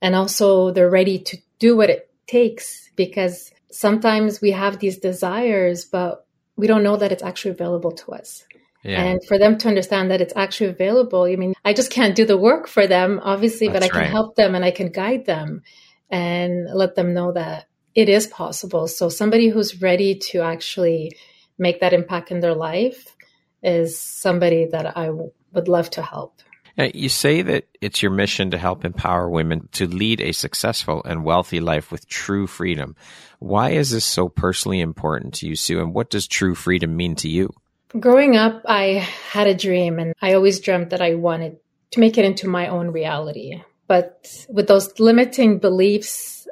And 0.03 0.15
also, 0.15 0.71
they're 0.71 0.91
ready 0.91 1.19
to 1.21 1.39
do 1.59 1.77
what 1.77 1.91
it 1.91 2.11
takes 2.27 2.91
because 2.97 3.53
sometimes 3.71 4.41
we 4.41 4.51
have 4.51 4.79
these 4.79 4.99
desires, 4.99 5.85
but 5.85 6.27
we 6.57 6.67
don't 6.67 6.83
know 6.83 6.97
that 6.97 7.13
it's 7.13 7.23
actually 7.23 7.53
available 7.53 7.93
to 7.93 8.13
us. 8.13 8.45
Yeah. 8.83 9.03
And 9.03 9.25
for 9.25 9.39
them 9.39 9.57
to 9.59 9.69
understand 9.69 10.11
that 10.11 10.21
it's 10.21 10.35
actually 10.37 10.71
available, 10.71 11.23
I 11.23 11.37
mean, 11.37 11.55
I 11.65 11.73
just 11.73 11.91
can't 11.91 12.15
do 12.15 12.27
the 12.27 12.37
work 12.37 12.69
for 12.69 12.87
them, 12.87 13.21
obviously, 13.23 13.69
That's 13.69 13.81
but 13.81 13.85
I 13.85 13.89
can 13.89 14.01
right. 14.03 14.11
help 14.11 14.37
them 14.37 14.55
and 14.55 14.65
I 14.65 14.71
can 14.73 14.89
guide 14.91 15.25
them 15.25 15.63
and 16.11 16.69
let 16.73 16.95
them 16.95 17.15
know 17.15 17.33
that 17.33 17.67
it 17.95 18.09
is 18.09 18.27
possible. 18.27 18.87
So 18.87 19.09
somebody 19.09 19.49
who's 19.49 19.81
ready 19.81 20.17
to 20.31 20.43
actually 20.43 21.17
make 21.59 21.81
that 21.81 21.95
impact 21.95 22.31
in 22.31 22.41
their 22.41 22.55
life 22.55 23.17
is 23.63 23.99
somebody 23.99 24.67
that 24.67 24.97
I 24.97 25.11
would 25.55 25.69
love 25.69 25.91
to 25.91 26.03
help. 26.03 26.41
Now, 26.77 26.89
you 26.93 27.09
say 27.09 27.43
that 27.43 27.69
it's 27.81 28.03
your 28.03 28.11
mission 28.11 28.51
to 28.51 28.59
help 28.59 28.85
empower 28.85 29.31
women 29.31 29.69
to 29.73 29.87
lead 29.87 30.21
a 30.21 30.33
successful 30.33 31.03
and 31.05 31.25
wealthy 31.25 31.61
life 31.61 31.93
with 31.93 32.09
true 32.09 32.49
freedom. 32.49 32.97
Why 33.39 33.71
is 33.71 33.91
this 33.91 34.05
so 34.05 34.29
personally 34.29 34.81
important 34.81 35.35
to 35.35 35.47
you, 35.47 35.55
Sue? 35.55 35.81
And 35.81 35.95
what 35.95 36.11
does 36.11 36.27
true 36.27 36.57
freedom 36.57 36.97
mean 36.97 37.15
to 37.17 37.29
you? 37.29 37.51
Growing 37.99 38.37
up, 38.37 38.63
I 38.67 39.07
had 39.31 39.47
a 39.47 39.55
dream 39.55 40.01
and 40.01 40.15
I 40.21 40.35
always 40.35 40.59
dreamt 40.59 40.91
that 40.91 41.01
I 41.01 41.15
wanted 41.15 41.59
to 41.93 42.01
make 42.01 42.19
it 42.19 42.25
into 42.25 42.49
my 42.49 42.67
own 42.67 42.91
reality. 42.91 43.63
But 43.87 44.47
with 44.49 44.67
those 44.67 44.99
limiting 44.99 45.61
beliefs, 45.61 46.49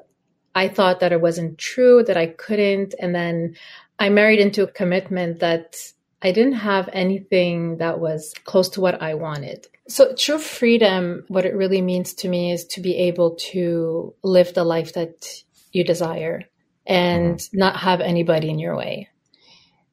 I 0.55 0.69
thought 0.69 1.01
that 1.01 1.13
it 1.13 1.21
wasn't 1.21 1.59
true, 1.59 2.05
that 2.05 2.17
I 2.17 2.27
couldn't. 2.27 2.95
And 3.01 3.13
then 3.13 3.57
I 3.99 4.09
married 4.11 4.39
into 4.39 4.63
a 4.63 4.71
commitment 4.71 5.41
that 5.41 5.77
I 6.23 6.31
didn't 6.31 6.55
have 6.55 6.89
anything 6.93 7.79
that 7.79 7.99
was 7.99 8.33
close 8.45 8.69
to 8.71 8.81
what 8.81 9.03
I 9.03 9.15
wanted. 9.15 9.67
So, 9.89 10.15
true 10.15 10.39
freedom, 10.39 11.25
what 11.29 11.45
it 11.45 11.55
really 11.55 11.83
means 11.83 12.15
to 12.15 12.29
me 12.29 12.53
is 12.53 12.65
to 12.67 12.81
be 12.81 12.97
able 12.97 13.35
to 13.53 14.15
live 14.23 14.55
the 14.55 14.65
life 14.65 14.93
that 14.93 15.43
you 15.73 15.83
desire 15.83 16.45
and 16.87 17.37
mm-hmm. 17.37 17.59
not 17.59 17.77
have 17.77 18.01
anybody 18.01 18.51
in 18.51 18.59
your 18.59 18.77
way 18.77 19.09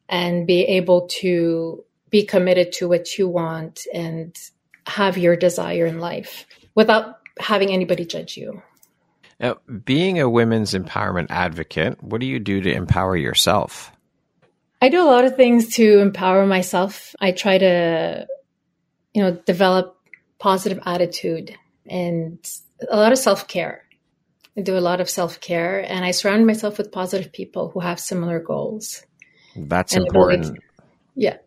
and 0.07 0.45
be 0.45 0.62
able 0.65 1.07
to 1.07 1.83
be 2.09 2.25
committed 2.25 2.71
to 2.74 2.88
what 2.88 3.17
you 3.17 3.27
want 3.27 3.86
and 3.93 4.36
have 4.88 5.17
your 5.17 5.36
desire 5.36 5.86
in 5.86 6.00
life 6.00 6.45
without 6.75 7.19
having 7.39 7.71
anybody 7.71 8.05
judge 8.05 8.38
you. 8.38 8.62
Now, 9.39 9.57
being 9.86 10.19
a 10.19 10.29
women's 10.29 10.74
empowerment 10.74 11.27
advocate, 11.29 12.03
what 12.03 12.19
do 12.19 12.27
you 12.27 12.39
do 12.39 12.62
to 12.62 12.71
empower 12.71 13.15
yourself? 13.15 13.91
I 14.81 14.89
do 14.89 15.01
a 15.01 15.05
lot 15.05 15.25
of 15.25 15.36
things 15.36 15.75
to 15.75 16.00
empower 16.00 16.45
myself. 16.45 17.15
I 17.19 17.31
try 17.31 17.57
to, 17.57 18.27
you 19.13 19.21
know, 19.21 19.31
develop 19.31 19.98
positive 20.39 20.79
attitude 20.86 21.55
and 21.86 22.39
a 22.89 22.95
lot 22.95 23.12
of 23.12 23.17
self 23.17 23.48
care. 23.48 23.83
I 24.57 24.62
do 24.62 24.77
a 24.77 24.79
lot 24.79 25.01
of 25.01 25.09
self 25.09 25.41
care 25.41 25.79
and 25.79 26.05
I 26.05 26.12
surround 26.12 26.48
myself 26.48 26.77
with 26.77 26.91
positive 26.91 27.31
people 27.31 27.69
who 27.69 27.81
have 27.81 28.00
similar 28.00 28.39
goals. 28.39 29.05
That's 29.55 29.95
important. 29.95 30.59
yeah. 31.15 31.38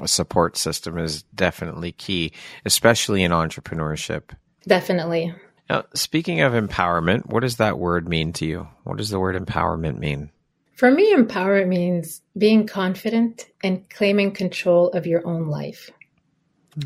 A 0.00 0.08
support 0.08 0.56
system 0.56 0.98
is 0.98 1.22
definitely 1.34 1.92
key, 1.92 2.32
especially 2.66 3.22
in 3.22 3.30
entrepreneurship. 3.30 4.30
Definitely. 4.66 5.34
Now, 5.70 5.84
speaking 5.94 6.42
of 6.42 6.52
empowerment, 6.52 7.26
what 7.26 7.40
does 7.40 7.56
that 7.56 7.78
word 7.78 8.08
mean 8.08 8.32
to 8.34 8.46
you? 8.46 8.68
What 8.84 8.98
does 8.98 9.08
the 9.10 9.18
word 9.18 9.36
empowerment 9.36 9.98
mean? 9.98 10.30
For 10.76 10.90
me, 10.90 11.10
empower 11.10 11.64
means 11.66 12.20
being 12.36 12.66
confident 12.66 13.46
and 13.64 13.88
claiming 13.88 14.32
control 14.32 14.90
of 14.90 15.06
your 15.06 15.26
own 15.26 15.48
life. 15.48 15.90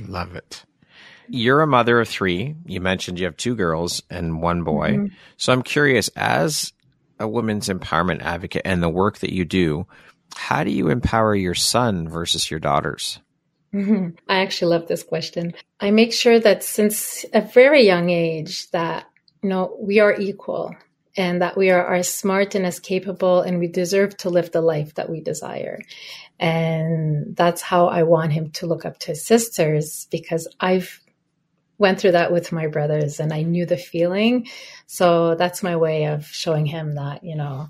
Love 0.06 0.36
it. 0.36 0.64
You're 1.28 1.62
a 1.62 1.66
mother 1.66 2.00
of 2.00 2.08
three. 2.08 2.54
You 2.64 2.80
mentioned 2.80 3.18
you 3.18 3.24
have 3.26 3.36
two 3.36 3.56
girls 3.56 4.00
and 4.08 4.40
one 4.40 4.62
boy. 4.62 4.90
Mm-hmm. 4.92 5.14
So 5.36 5.52
I'm 5.52 5.62
curious, 5.62 6.08
as 6.14 6.72
a 7.18 7.26
women's 7.26 7.68
empowerment 7.68 8.22
advocate 8.22 8.62
and 8.64 8.80
the 8.80 8.88
work 8.88 9.18
that 9.18 9.32
you 9.32 9.44
do, 9.44 9.86
how 10.36 10.62
do 10.62 10.70
you 10.70 10.88
empower 10.88 11.34
your 11.34 11.56
son 11.56 12.08
versus 12.08 12.48
your 12.48 12.60
daughters? 12.60 13.18
Mm-hmm. 13.74 14.10
I 14.28 14.38
actually 14.38 14.70
love 14.70 14.86
this 14.86 15.02
question. 15.02 15.54
I 15.80 15.90
make 15.90 16.12
sure 16.12 16.38
that 16.38 16.62
since 16.62 17.24
a 17.32 17.40
very 17.40 17.86
young 17.86 18.10
age 18.10 18.70
that 18.70 19.06
you 19.42 19.48
know 19.48 19.76
we 19.80 19.98
are 19.98 20.14
equal 20.14 20.74
and 21.16 21.42
that 21.42 21.56
we 21.56 21.70
are 21.70 21.94
as 21.94 22.12
smart 22.12 22.54
and 22.54 22.64
as 22.64 22.78
capable 22.78 23.40
and 23.40 23.58
we 23.58 23.66
deserve 23.66 24.16
to 24.18 24.30
live 24.30 24.52
the 24.52 24.60
life 24.60 24.94
that 24.94 25.10
we 25.10 25.20
desire. 25.20 25.80
And 26.38 27.36
that's 27.36 27.62
how 27.62 27.88
I 27.88 28.04
want 28.04 28.32
him 28.32 28.50
to 28.52 28.66
look 28.66 28.84
up 28.84 28.98
to 29.00 29.08
his 29.08 29.26
sisters 29.26 30.06
because 30.10 30.48
I've 30.60 31.00
went 31.78 31.98
through 31.98 32.12
that 32.12 32.32
with 32.32 32.52
my 32.52 32.66
brothers 32.66 33.20
and 33.20 33.32
I 33.32 33.42
knew 33.42 33.66
the 33.66 33.76
feeling. 33.76 34.46
So 34.86 35.34
that's 35.34 35.62
my 35.62 35.76
way 35.76 36.04
of 36.04 36.26
showing 36.26 36.66
him 36.66 36.94
that, 36.94 37.24
you 37.24 37.36
know, 37.36 37.68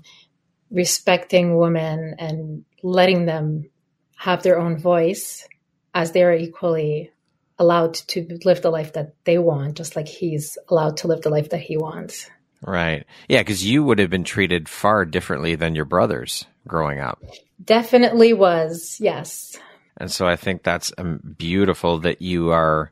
respecting 0.69 1.57
women 1.57 2.15
and 2.19 2.65
letting 2.83 3.25
them 3.25 3.69
have 4.17 4.43
their 4.43 4.59
own 4.59 4.77
voice 4.77 5.47
as 5.93 6.11
they're 6.11 6.35
equally 6.35 7.11
allowed 7.57 7.93
to 7.93 8.39
live 8.43 8.61
the 8.61 8.69
life 8.69 8.93
that 8.93 9.15
they 9.23 9.37
want, 9.37 9.77
just 9.77 9.95
like 9.95 10.07
he's 10.07 10.57
allowed 10.67 10.97
to 10.97 11.07
live 11.07 11.21
the 11.21 11.29
life 11.29 11.49
that 11.49 11.61
he 11.61 11.77
wants. 11.77 12.29
Right. 12.61 13.05
Yeah, 13.27 13.39
because 13.39 13.65
you 13.65 13.83
would 13.83 13.99
have 13.99 14.09
been 14.09 14.23
treated 14.23 14.69
far 14.69 15.05
differently 15.05 15.55
than 15.55 15.75
your 15.75 15.85
brothers 15.85 16.45
growing 16.67 16.99
up. 16.99 17.21
Definitely 17.63 18.33
was, 18.33 18.97
yes. 18.99 19.57
And 19.97 20.11
so 20.11 20.27
I 20.27 20.35
think 20.35 20.63
that's 20.63 20.93
um, 20.97 21.19
beautiful 21.37 21.99
that 21.99 22.21
you 22.21 22.51
are 22.51 22.91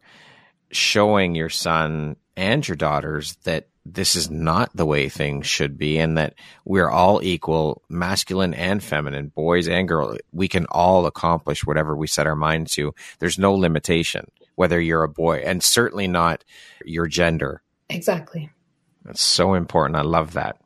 showing 0.72 1.36
your 1.36 1.50
son 1.50 2.16
and 2.36 2.68
your 2.68 2.76
daughters 2.76 3.36
that 3.44 3.68
this 3.86 4.16
is 4.16 4.30
not 4.30 4.70
the 4.76 4.86
way 4.86 5.10
things 5.10 5.48
should 5.48 5.78
be 5.78 5.98
and 5.98 6.18
that 6.18 6.36
we're 6.66 6.90
all 6.90 7.24
equal, 7.24 7.82
masculine 7.90 8.54
and 8.54 8.84
feminine, 8.84 9.30
boys 9.30 9.68
and 9.68 9.88
girls. 9.88 10.18
We 10.32 10.48
can 10.48 10.66
all 10.70 11.06
accomplish 11.06 11.66
whatever 11.66 11.96
we 11.96 12.08
set 12.08 12.28
our 12.28 12.36
mind 12.36 12.68
to. 12.72 12.94
There's 13.20 13.40
no 13.40 13.54
limitation, 13.54 14.30
whether 14.56 14.80
you're 14.80 15.04
a 15.04 15.10
boy 15.10 15.38
and 15.38 15.64
certainly 15.64 16.08
not 16.08 16.44
your 16.86 17.08
gender. 17.08 17.64
Exactly. 17.90 18.52
That's 19.10 19.24
so 19.24 19.56
important. 19.56 19.98
I 19.98 20.04
love 20.04 20.34
that. 20.34 20.58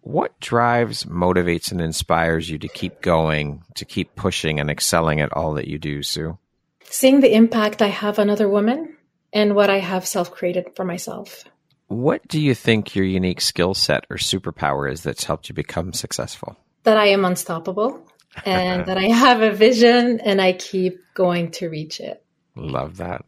What 0.00 0.38
drives, 0.40 1.04
motivates, 1.04 1.70
and 1.70 1.80
inspires 1.80 2.50
you 2.50 2.58
to 2.58 2.66
keep 2.66 3.00
going, 3.00 3.62
to 3.76 3.84
keep 3.84 4.16
pushing 4.16 4.58
and 4.58 4.68
excelling 4.68 5.20
at 5.20 5.32
all 5.32 5.54
that 5.54 5.68
you 5.68 5.78
do, 5.78 6.02
Sue? 6.02 6.36
Seeing 6.82 7.20
the 7.20 7.32
impact 7.32 7.80
I 7.80 7.86
have 7.86 8.18
on 8.18 8.28
other 8.28 8.48
women 8.48 8.96
and 9.32 9.54
what 9.54 9.70
I 9.70 9.78
have 9.78 10.04
self 10.04 10.32
created 10.32 10.74
for 10.74 10.84
myself. 10.84 11.44
What 11.86 12.26
do 12.26 12.40
you 12.40 12.56
think 12.56 12.96
your 12.96 13.04
unique 13.04 13.40
skill 13.40 13.72
set 13.72 14.04
or 14.10 14.16
superpower 14.16 14.90
is 14.90 15.04
that's 15.04 15.22
helped 15.22 15.48
you 15.48 15.54
become 15.54 15.92
successful? 15.92 16.56
That 16.82 16.96
I 16.96 17.06
am 17.06 17.24
unstoppable 17.24 18.04
and 18.44 18.84
that 18.86 18.98
I 18.98 19.10
have 19.10 19.42
a 19.42 19.52
vision 19.52 20.18
and 20.18 20.42
I 20.42 20.54
keep 20.54 20.98
going 21.14 21.52
to 21.52 21.68
reach 21.68 22.00
it. 22.00 22.24
Love 22.56 22.96
that. 22.96 23.24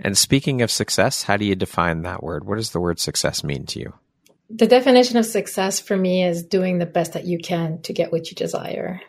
And 0.00 0.16
speaking 0.18 0.62
of 0.62 0.70
success, 0.70 1.24
how 1.24 1.36
do 1.36 1.44
you 1.44 1.54
define 1.54 2.02
that 2.02 2.22
word? 2.22 2.44
What 2.44 2.56
does 2.56 2.70
the 2.70 2.80
word 2.80 2.98
success 2.98 3.44
mean 3.44 3.66
to 3.66 3.80
you? 3.80 3.94
The 4.50 4.66
definition 4.66 5.16
of 5.16 5.26
success 5.26 5.80
for 5.80 5.96
me 5.96 6.24
is 6.24 6.42
doing 6.42 6.78
the 6.78 6.86
best 6.86 7.14
that 7.14 7.24
you 7.24 7.38
can 7.38 7.80
to 7.82 7.92
get 7.92 8.12
what 8.12 8.30
you 8.30 8.34
desire. 8.34 9.00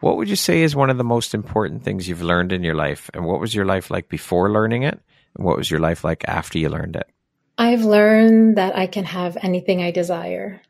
What 0.00 0.16
would 0.16 0.28
you 0.28 0.36
say 0.36 0.62
is 0.62 0.76
one 0.76 0.90
of 0.90 0.98
the 0.98 1.04
most 1.04 1.32
important 1.32 1.84
things 1.84 2.08
you've 2.08 2.22
learned 2.22 2.52
in 2.52 2.62
your 2.62 2.74
life? 2.74 3.08
And 3.14 3.24
what 3.24 3.40
was 3.40 3.54
your 3.54 3.64
life 3.64 3.90
like 3.90 4.08
before 4.08 4.50
learning 4.50 4.82
it? 4.82 5.00
And 5.36 5.46
what 5.46 5.56
was 5.56 5.70
your 5.70 5.80
life 5.80 6.04
like 6.04 6.24
after 6.28 6.58
you 6.58 6.68
learned 6.68 6.96
it? 6.96 7.08
I've 7.56 7.84
learned 7.84 8.58
that 8.58 8.76
I 8.76 8.86
can 8.86 9.04
have 9.04 9.38
anything 9.40 9.80
I 9.80 9.90
desire. 9.90 10.60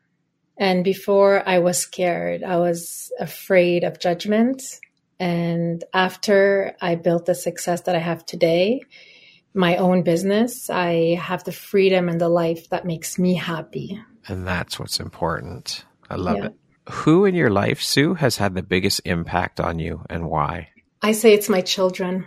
And 0.57 0.83
before 0.83 1.47
I 1.47 1.59
was 1.59 1.79
scared, 1.79 2.43
I 2.43 2.57
was 2.57 3.11
afraid 3.19 3.83
of 3.83 3.99
judgment. 3.99 4.61
And 5.19 5.83
after 5.93 6.75
I 6.81 6.95
built 6.95 7.25
the 7.25 7.35
success 7.35 7.81
that 7.81 7.95
I 7.95 7.99
have 7.99 8.25
today, 8.25 8.81
my 9.53 9.77
own 9.77 10.03
business, 10.03 10.69
I 10.69 11.15
have 11.21 11.43
the 11.43 11.51
freedom 11.51 12.09
and 12.09 12.19
the 12.19 12.29
life 12.29 12.69
that 12.69 12.85
makes 12.85 13.19
me 13.19 13.35
happy. 13.35 14.01
And 14.27 14.47
that's 14.47 14.79
what's 14.79 14.99
important. 14.99 15.85
I 16.09 16.15
love 16.15 16.37
yeah. 16.37 16.45
it. 16.45 16.53
Who 16.89 17.25
in 17.25 17.35
your 17.35 17.49
life, 17.49 17.81
Sue, 17.81 18.13
has 18.15 18.37
had 18.37 18.55
the 18.55 18.63
biggest 18.63 19.01
impact 19.05 19.59
on 19.59 19.79
you 19.79 20.05
and 20.09 20.29
why? 20.29 20.69
I 21.01 21.13
say 21.13 21.33
it's 21.33 21.49
my 21.49 21.61
children 21.61 22.25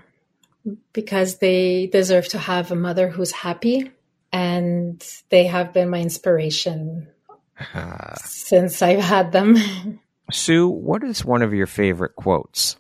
because 0.92 1.38
they 1.38 1.87
deserve 1.87 2.28
to 2.28 2.38
have 2.38 2.71
a 2.71 2.76
mother 2.76 3.09
who's 3.09 3.33
happy 3.33 3.90
and 4.33 5.04
they 5.28 5.47
have 5.47 5.73
been 5.73 5.90
my 5.90 6.00
inspiration 6.00 7.09
since 8.16 8.83
I've 8.83 9.00
had 9.00 9.33
them. 9.33 9.56
Sue, 10.33 10.68
what 10.68 11.04
is 11.04 11.25
one 11.25 11.42
of 11.42 11.54
your 11.54 11.66
favorite 11.66 12.16
quotes? 12.16 12.76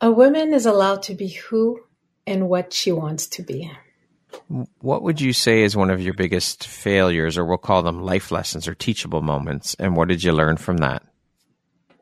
A 0.00 0.10
woman 0.10 0.52
is 0.52 0.66
allowed 0.66 1.04
to 1.04 1.14
be 1.14 1.28
who 1.28 1.80
and 2.26 2.48
what 2.48 2.72
she 2.72 2.92
wants 2.92 3.26
to 3.28 3.42
be. 3.42 3.70
What 4.80 5.02
would 5.02 5.20
you 5.20 5.32
say 5.32 5.62
is 5.62 5.76
one 5.76 5.90
of 5.90 6.00
your 6.00 6.14
biggest 6.14 6.66
failures, 6.66 7.36
or 7.36 7.44
we'll 7.44 7.58
call 7.58 7.82
them 7.82 8.02
life 8.02 8.30
lessons 8.30 8.66
or 8.66 8.74
teachable 8.74 9.22
moments? 9.22 9.74
And 9.78 9.96
what 9.96 10.08
did 10.08 10.22
you 10.24 10.32
learn 10.32 10.56
from 10.56 10.78
that? 10.78 11.02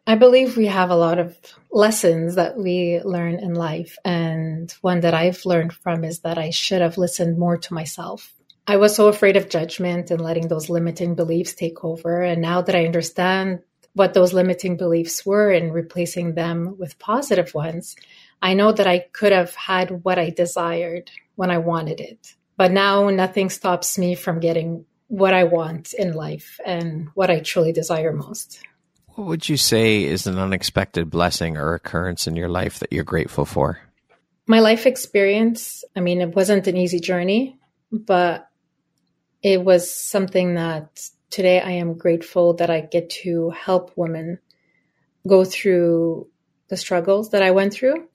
I 0.06 0.14
believe 0.16 0.56
we 0.56 0.66
have 0.66 0.90
a 0.90 0.96
lot 0.96 1.18
of 1.18 1.36
lessons 1.70 2.34
that 2.36 2.56
we 2.56 3.00
learn 3.04 3.34
in 3.38 3.54
life. 3.54 3.96
And 4.04 4.72
one 4.80 5.00
that 5.00 5.14
I've 5.14 5.44
learned 5.44 5.72
from 5.72 6.04
is 6.04 6.20
that 6.20 6.38
I 6.38 6.50
should 6.50 6.80
have 6.80 6.98
listened 6.98 7.38
more 7.38 7.58
to 7.58 7.74
myself. 7.74 8.32
I 8.66 8.76
was 8.76 8.94
so 8.94 9.08
afraid 9.08 9.36
of 9.36 9.48
judgment 9.48 10.10
and 10.10 10.20
letting 10.20 10.48
those 10.48 10.68
limiting 10.68 11.14
beliefs 11.14 11.54
take 11.54 11.84
over. 11.84 12.22
And 12.22 12.40
now 12.40 12.62
that 12.62 12.74
I 12.74 12.86
understand 12.86 13.60
what 13.94 14.14
those 14.14 14.32
limiting 14.32 14.76
beliefs 14.76 15.26
were 15.26 15.50
and 15.50 15.74
replacing 15.74 16.34
them 16.34 16.76
with 16.78 16.98
positive 16.98 17.52
ones, 17.54 17.96
I 18.42 18.54
know 18.54 18.72
that 18.72 18.86
I 18.86 19.00
could 19.00 19.32
have 19.32 19.54
had 19.54 20.04
what 20.04 20.18
I 20.18 20.30
desired 20.30 21.10
when 21.36 21.50
I 21.50 21.58
wanted 21.58 22.00
it. 22.00 22.34
But 22.56 22.72
now 22.72 23.08
nothing 23.10 23.50
stops 23.50 23.98
me 23.98 24.14
from 24.14 24.40
getting 24.40 24.84
what 25.08 25.34
I 25.34 25.44
want 25.44 25.92
in 25.92 26.12
life 26.12 26.60
and 26.64 27.08
what 27.14 27.30
I 27.30 27.40
truly 27.40 27.72
desire 27.72 28.12
most. 28.12 28.60
What 29.14 29.26
would 29.26 29.48
you 29.48 29.56
say 29.56 30.04
is 30.04 30.26
an 30.26 30.38
unexpected 30.38 31.10
blessing 31.10 31.56
or 31.56 31.74
occurrence 31.74 32.26
in 32.26 32.36
your 32.36 32.48
life 32.48 32.78
that 32.78 32.92
you're 32.92 33.04
grateful 33.04 33.44
for? 33.44 33.80
My 34.46 34.60
life 34.60 34.86
experience, 34.86 35.84
I 35.96 36.00
mean, 36.00 36.20
it 36.20 36.34
wasn't 36.34 36.66
an 36.66 36.76
easy 36.76 37.00
journey, 37.00 37.58
but 37.90 38.48
it 39.42 39.64
was 39.64 39.90
something 39.90 40.54
that 40.54 41.00
today 41.30 41.60
I 41.60 41.72
am 41.72 41.98
grateful 41.98 42.54
that 42.54 42.70
I 42.70 42.80
get 42.80 43.10
to 43.22 43.50
help 43.50 43.92
women 43.96 44.38
go 45.26 45.44
through 45.44 46.28
the 46.68 46.76
struggles 46.76 47.30
that 47.30 47.42
I 47.42 47.50
went 47.50 47.72
through. 47.72 48.08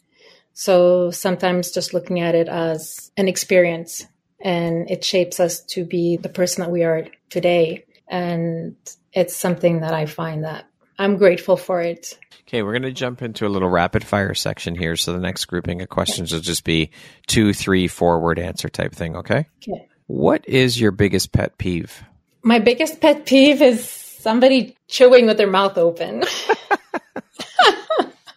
So 0.55 1.11
sometimes 1.11 1.71
just 1.71 1.93
looking 1.93 2.21
at 2.21 2.33
it 2.33 2.47
as 2.47 3.11
an 3.17 3.27
experience 3.27 4.07
and 4.39 4.89
it 4.89 5.03
shapes 5.03 5.41
us 5.41 5.59
to 5.65 5.83
be 5.83 6.15
the 6.15 6.29
person 6.29 6.63
that 6.63 6.71
we 6.71 6.83
are 6.83 7.07
today. 7.29 7.83
And 8.07 8.77
it's 9.11 9.35
something 9.35 9.81
that 9.81 9.93
I 9.93 10.05
find 10.05 10.45
that 10.45 10.65
I'm 10.97 11.17
grateful 11.17 11.57
for 11.57 11.81
it. 11.81 12.17
Okay, 12.47 12.63
we're 12.63 12.71
going 12.71 12.83
to 12.83 12.93
jump 12.93 13.21
into 13.21 13.45
a 13.45 13.49
little 13.49 13.69
rapid 13.69 14.05
fire 14.05 14.33
section 14.33 14.75
here. 14.75 14.95
So 14.95 15.11
the 15.11 15.19
next 15.19 15.43
grouping 15.45 15.81
of 15.81 15.89
questions 15.89 16.31
will 16.31 16.39
just 16.39 16.63
be 16.63 16.91
two, 17.27 17.51
three, 17.51 17.89
four 17.89 18.21
word 18.21 18.39
answer 18.39 18.69
type 18.69 18.93
thing. 18.93 19.17
Okay. 19.17 19.47
Okay. 19.57 19.89
What 20.07 20.47
is 20.47 20.79
your 20.79 20.91
biggest 20.91 21.33
pet 21.33 21.57
peeve? 21.57 22.01
My 22.43 22.59
biggest 22.59 23.01
pet 23.01 23.25
peeve 23.25 23.61
is 23.61 23.89
somebody 23.89 24.77
chewing 24.87 25.25
with 25.25 25.35
their 25.35 25.49
mouth 25.49 25.77
open. 25.77 26.23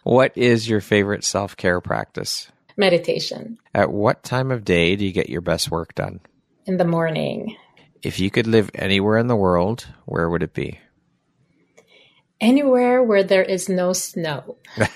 what 0.09 0.35
is 0.35 0.67
your 0.67 0.81
favorite 0.81 1.23
self 1.23 1.55
care 1.55 1.79
practice? 1.79 2.51
Meditation. 2.75 3.59
At 3.75 3.91
what 3.91 4.23
time 4.23 4.51
of 4.51 4.65
day 4.65 4.95
do 4.95 5.05
you 5.05 5.11
get 5.11 5.29
your 5.29 5.41
best 5.41 5.69
work 5.69 5.93
done? 5.93 6.19
In 6.65 6.77
the 6.77 6.85
morning. 6.85 7.55
If 8.01 8.19
you 8.19 8.31
could 8.31 8.47
live 8.47 8.71
anywhere 8.73 9.17
in 9.17 9.27
the 9.27 9.35
world, 9.35 9.87
where 10.05 10.27
would 10.29 10.41
it 10.41 10.53
be? 10.53 10.79
Anywhere 12.41 13.03
where 13.03 13.23
there 13.23 13.43
is 13.43 13.69
no 13.69 13.93
snow. 13.93 14.57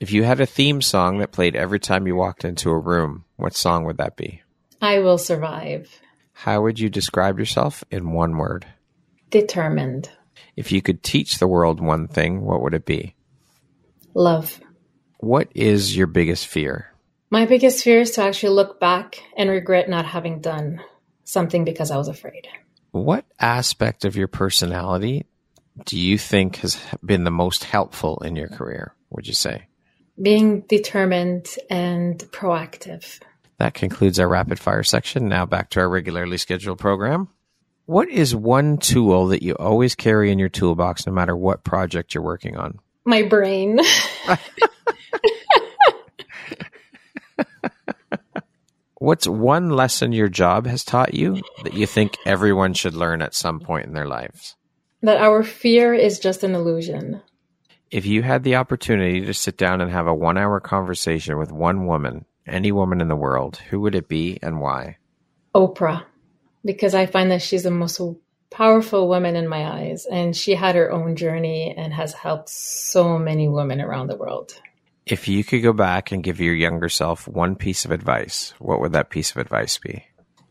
if 0.00 0.10
you 0.10 0.24
had 0.24 0.40
a 0.40 0.46
theme 0.46 0.80
song 0.80 1.18
that 1.18 1.32
played 1.32 1.54
every 1.54 1.78
time 1.78 2.06
you 2.06 2.16
walked 2.16 2.44
into 2.44 2.70
a 2.70 2.78
room, 2.78 3.26
what 3.36 3.54
song 3.54 3.84
would 3.84 3.98
that 3.98 4.16
be? 4.16 4.42
I 4.80 5.00
will 5.00 5.18
survive. 5.18 6.00
How 6.32 6.62
would 6.62 6.80
you 6.80 6.88
describe 6.88 7.38
yourself 7.38 7.84
in 7.90 8.12
one 8.12 8.38
word? 8.38 8.66
Determined. 9.30 10.10
If 10.56 10.72
you 10.72 10.80
could 10.80 11.02
teach 11.02 11.38
the 11.38 11.46
world 11.46 11.80
one 11.80 12.08
thing, 12.08 12.40
what 12.40 12.62
would 12.62 12.74
it 12.74 12.86
be? 12.86 13.15
Love. 14.16 14.58
What 15.20 15.48
is 15.54 15.94
your 15.94 16.06
biggest 16.06 16.46
fear? 16.46 16.90
My 17.28 17.44
biggest 17.44 17.84
fear 17.84 18.00
is 18.00 18.12
to 18.12 18.22
actually 18.22 18.54
look 18.54 18.80
back 18.80 19.22
and 19.36 19.50
regret 19.50 19.90
not 19.90 20.06
having 20.06 20.40
done 20.40 20.80
something 21.24 21.66
because 21.66 21.90
I 21.90 21.98
was 21.98 22.08
afraid. 22.08 22.48
What 22.92 23.26
aspect 23.38 24.06
of 24.06 24.16
your 24.16 24.28
personality 24.28 25.26
do 25.84 25.98
you 25.98 26.16
think 26.16 26.56
has 26.56 26.80
been 27.04 27.24
the 27.24 27.30
most 27.30 27.64
helpful 27.64 28.16
in 28.24 28.36
your 28.36 28.48
career, 28.48 28.94
would 29.10 29.26
you 29.26 29.34
say? 29.34 29.68
Being 30.20 30.62
determined 30.62 31.54
and 31.68 32.18
proactive. 32.18 33.20
That 33.58 33.74
concludes 33.74 34.18
our 34.18 34.28
rapid 34.28 34.58
fire 34.58 34.82
section. 34.82 35.28
Now 35.28 35.44
back 35.44 35.68
to 35.70 35.80
our 35.80 35.90
regularly 35.90 36.38
scheduled 36.38 36.78
program. 36.78 37.28
What 37.84 38.08
is 38.08 38.34
one 38.34 38.78
tool 38.78 39.26
that 39.26 39.42
you 39.42 39.56
always 39.56 39.94
carry 39.94 40.32
in 40.32 40.38
your 40.38 40.48
toolbox 40.48 41.06
no 41.06 41.12
matter 41.12 41.36
what 41.36 41.64
project 41.64 42.14
you're 42.14 42.24
working 42.24 42.56
on? 42.56 42.78
My 43.06 43.22
brain. 43.22 43.80
What's 48.98 49.26
one 49.26 49.70
lesson 49.70 50.12
your 50.12 50.28
job 50.28 50.66
has 50.66 50.84
taught 50.84 51.14
you 51.14 51.40
that 51.64 51.74
you 51.74 51.86
think 51.86 52.18
everyone 52.26 52.74
should 52.74 52.94
learn 52.94 53.22
at 53.22 53.34
some 53.34 53.60
point 53.60 53.86
in 53.86 53.94
their 53.94 54.08
lives? 54.08 54.56
that 55.02 55.18
our 55.18 55.42
fear 55.42 55.94
is 55.94 56.18
just 56.18 56.42
an 56.42 56.54
illusion. 56.54 57.22
If 57.90 58.06
you 58.06 58.22
had 58.22 58.42
the 58.42 58.56
opportunity 58.56 59.24
to 59.24 59.34
sit 59.34 59.56
down 59.56 59.80
and 59.80 59.90
have 59.90 60.06
a 60.06 60.14
one 60.14 60.36
hour 60.36 60.60
conversation 60.60 61.38
with 61.38 61.52
one 61.52 61.86
woman, 61.86 62.24
any 62.46 62.72
woman 62.72 63.00
in 63.00 63.08
the 63.08 63.16
world, 63.16 63.58
who 63.70 63.80
would 63.80 63.94
it 63.94 64.08
be 64.08 64.38
and 64.42 64.60
why? 64.60 64.96
Oprah, 65.54 66.04
because 66.64 66.94
I 66.94 67.06
find 67.06 67.30
that 67.30 67.42
she's 67.42 67.62
the 67.62 67.70
most 67.70 68.00
powerful 68.50 69.08
woman 69.08 69.36
in 69.36 69.48
my 69.48 69.66
eyes, 69.66 70.06
and 70.06 70.36
she 70.36 70.54
had 70.54 70.74
her 70.74 70.90
own 70.90 71.16
journey 71.16 71.74
and 71.76 71.92
has 71.92 72.12
helped 72.12 72.48
so 72.48 73.18
many 73.18 73.48
women 73.48 73.80
around 73.80 74.08
the 74.08 74.16
world. 74.16 74.60
If 75.04 75.28
you 75.28 75.44
could 75.44 75.62
go 75.62 75.72
back 75.72 76.10
and 76.10 76.22
give 76.22 76.40
your 76.40 76.54
younger 76.54 76.88
self 76.88 77.28
one 77.28 77.54
piece 77.54 77.84
of 77.84 77.90
advice, 77.90 78.54
what 78.58 78.80
would 78.80 78.92
that 78.92 79.10
piece 79.10 79.30
of 79.30 79.36
advice 79.36 79.78
be? 79.78 80.04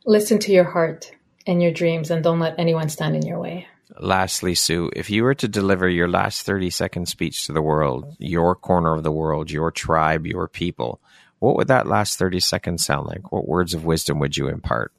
Listen 0.05 0.39
to 0.39 0.51
your 0.51 0.63
heart 0.63 1.11
and 1.47 1.61
your 1.61 1.71
dreams, 1.71 2.09
and 2.09 2.23
don't 2.23 2.39
let 2.39 2.57
anyone 2.57 2.89
stand 2.89 3.15
in 3.15 3.25
your 3.25 3.39
way. 3.39 3.67
Lastly, 3.99 4.55
Sue, 4.55 4.91
if 4.95 5.09
you 5.09 5.23
were 5.23 5.35
to 5.35 5.47
deliver 5.47 5.87
your 5.87 6.07
last 6.07 6.45
30 6.45 6.69
second 6.69 7.07
speech 7.07 7.45
to 7.45 7.53
the 7.53 7.61
world, 7.61 8.15
your 8.17 8.55
corner 8.55 8.95
of 8.95 9.03
the 9.03 9.11
world, 9.11 9.51
your 9.51 9.71
tribe, 9.71 10.25
your 10.25 10.47
people, 10.47 10.99
what 11.39 11.55
would 11.55 11.67
that 11.67 11.87
last 11.87 12.17
30 12.17 12.39
seconds 12.39 12.85
sound 12.85 13.07
like? 13.07 13.31
What 13.31 13.47
words 13.47 13.73
of 13.73 13.85
wisdom 13.85 14.19
would 14.19 14.37
you 14.37 14.47
impart? 14.47 14.91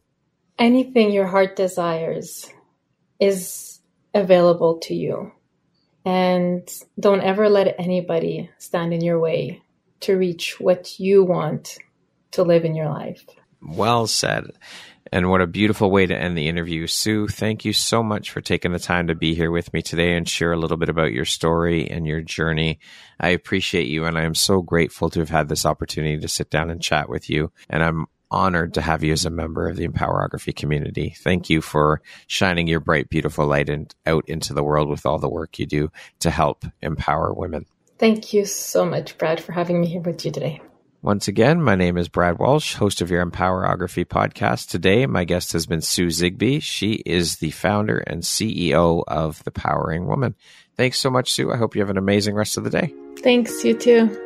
Anything 0.58 1.10
your 1.10 1.26
heart 1.26 1.56
desires 1.56 2.48
is 3.20 3.80
available 4.14 4.78
to 4.78 4.94
you. 4.94 5.32
And 6.04 6.68
don't 6.98 7.22
ever 7.22 7.48
let 7.48 7.74
anybody 7.78 8.50
stand 8.58 8.94
in 8.94 9.02
your 9.02 9.18
way 9.18 9.62
to 10.00 10.16
reach 10.16 10.60
what 10.60 11.00
you 11.00 11.24
want 11.24 11.78
to 12.32 12.42
live 12.42 12.64
in 12.64 12.74
your 12.74 12.88
life. 12.88 13.24
Well 13.60 14.06
said. 14.06 14.52
And 15.12 15.30
what 15.30 15.40
a 15.40 15.46
beautiful 15.46 15.90
way 15.90 16.06
to 16.06 16.16
end 16.16 16.36
the 16.36 16.48
interview. 16.48 16.86
Sue, 16.86 17.28
thank 17.28 17.64
you 17.64 17.72
so 17.72 18.02
much 18.02 18.30
for 18.30 18.40
taking 18.40 18.72
the 18.72 18.78
time 18.78 19.06
to 19.06 19.14
be 19.14 19.34
here 19.34 19.50
with 19.50 19.72
me 19.72 19.80
today 19.80 20.16
and 20.16 20.28
share 20.28 20.52
a 20.52 20.58
little 20.58 20.76
bit 20.76 20.88
about 20.88 21.12
your 21.12 21.24
story 21.24 21.88
and 21.88 22.06
your 22.06 22.20
journey. 22.20 22.80
I 23.20 23.30
appreciate 23.30 23.86
you 23.86 24.04
and 24.04 24.18
I 24.18 24.24
am 24.24 24.34
so 24.34 24.62
grateful 24.62 25.08
to 25.10 25.20
have 25.20 25.30
had 25.30 25.48
this 25.48 25.64
opportunity 25.64 26.18
to 26.18 26.28
sit 26.28 26.50
down 26.50 26.70
and 26.70 26.82
chat 26.82 27.08
with 27.08 27.30
you. 27.30 27.52
And 27.70 27.82
I'm 27.82 28.06
honored 28.30 28.74
to 28.74 28.80
have 28.80 29.04
you 29.04 29.12
as 29.12 29.24
a 29.24 29.30
member 29.30 29.68
of 29.68 29.76
the 29.76 29.86
Empowerography 29.86 30.54
community. 30.54 31.14
Thank 31.18 31.50
you 31.50 31.60
for 31.60 32.02
shining 32.26 32.66
your 32.66 32.80
bright, 32.80 33.08
beautiful 33.08 33.46
light 33.46 33.68
and 33.68 33.94
out 34.04 34.28
into 34.28 34.52
the 34.52 34.64
world 34.64 34.88
with 34.88 35.06
all 35.06 35.18
the 35.18 35.28
work 35.28 35.58
you 35.58 35.66
do 35.66 35.90
to 36.20 36.30
help 36.30 36.64
empower 36.82 37.32
women. 37.32 37.66
Thank 37.98 38.32
you 38.32 38.44
so 38.44 38.84
much, 38.84 39.16
Brad, 39.16 39.40
for 39.40 39.52
having 39.52 39.80
me 39.80 39.86
here 39.86 40.00
with 40.00 40.24
you 40.24 40.30
today. 40.30 40.60
Once 41.02 41.28
again, 41.28 41.62
my 41.62 41.76
name 41.76 41.96
is 41.96 42.08
Brad 42.08 42.38
Walsh, 42.38 42.74
host 42.74 43.00
of 43.00 43.10
your 43.10 43.24
Empowerography 43.24 44.04
podcast. 44.04 44.68
Today, 44.68 45.06
my 45.06 45.24
guest 45.24 45.52
has 45.52 45.64
been 45.66 45.80
Sue 45.80 46.08
Zigby. 46.08 46.60
She 46.60 46.94
is 47.06 47.36
the 47.36 47.52
founder 47.52 47.98
and 47.98 48.22
CEO 48.22 49.04
of 49.06 49.44
The 49.44 49.52
Powering 49.52 50.06
Woman. 50.06 50.34
Thanks 50.76 50.98
so 50.98 51.08
much, 51.08 51.32
Sue. 51.32 51.52
I 51.52 51.56
hope 51.58 51.76
you 51.76 51.82
have 51.82 51.90
an 51.90 51.98
amazing 51.98 52.34
rest 52.34 52.56
of 52.56 52.64
the 52.64 52.70
day. 52.70 52.92
Thanks, 53.18 53.64
you 53.64 53.74
too. 53.74 54.25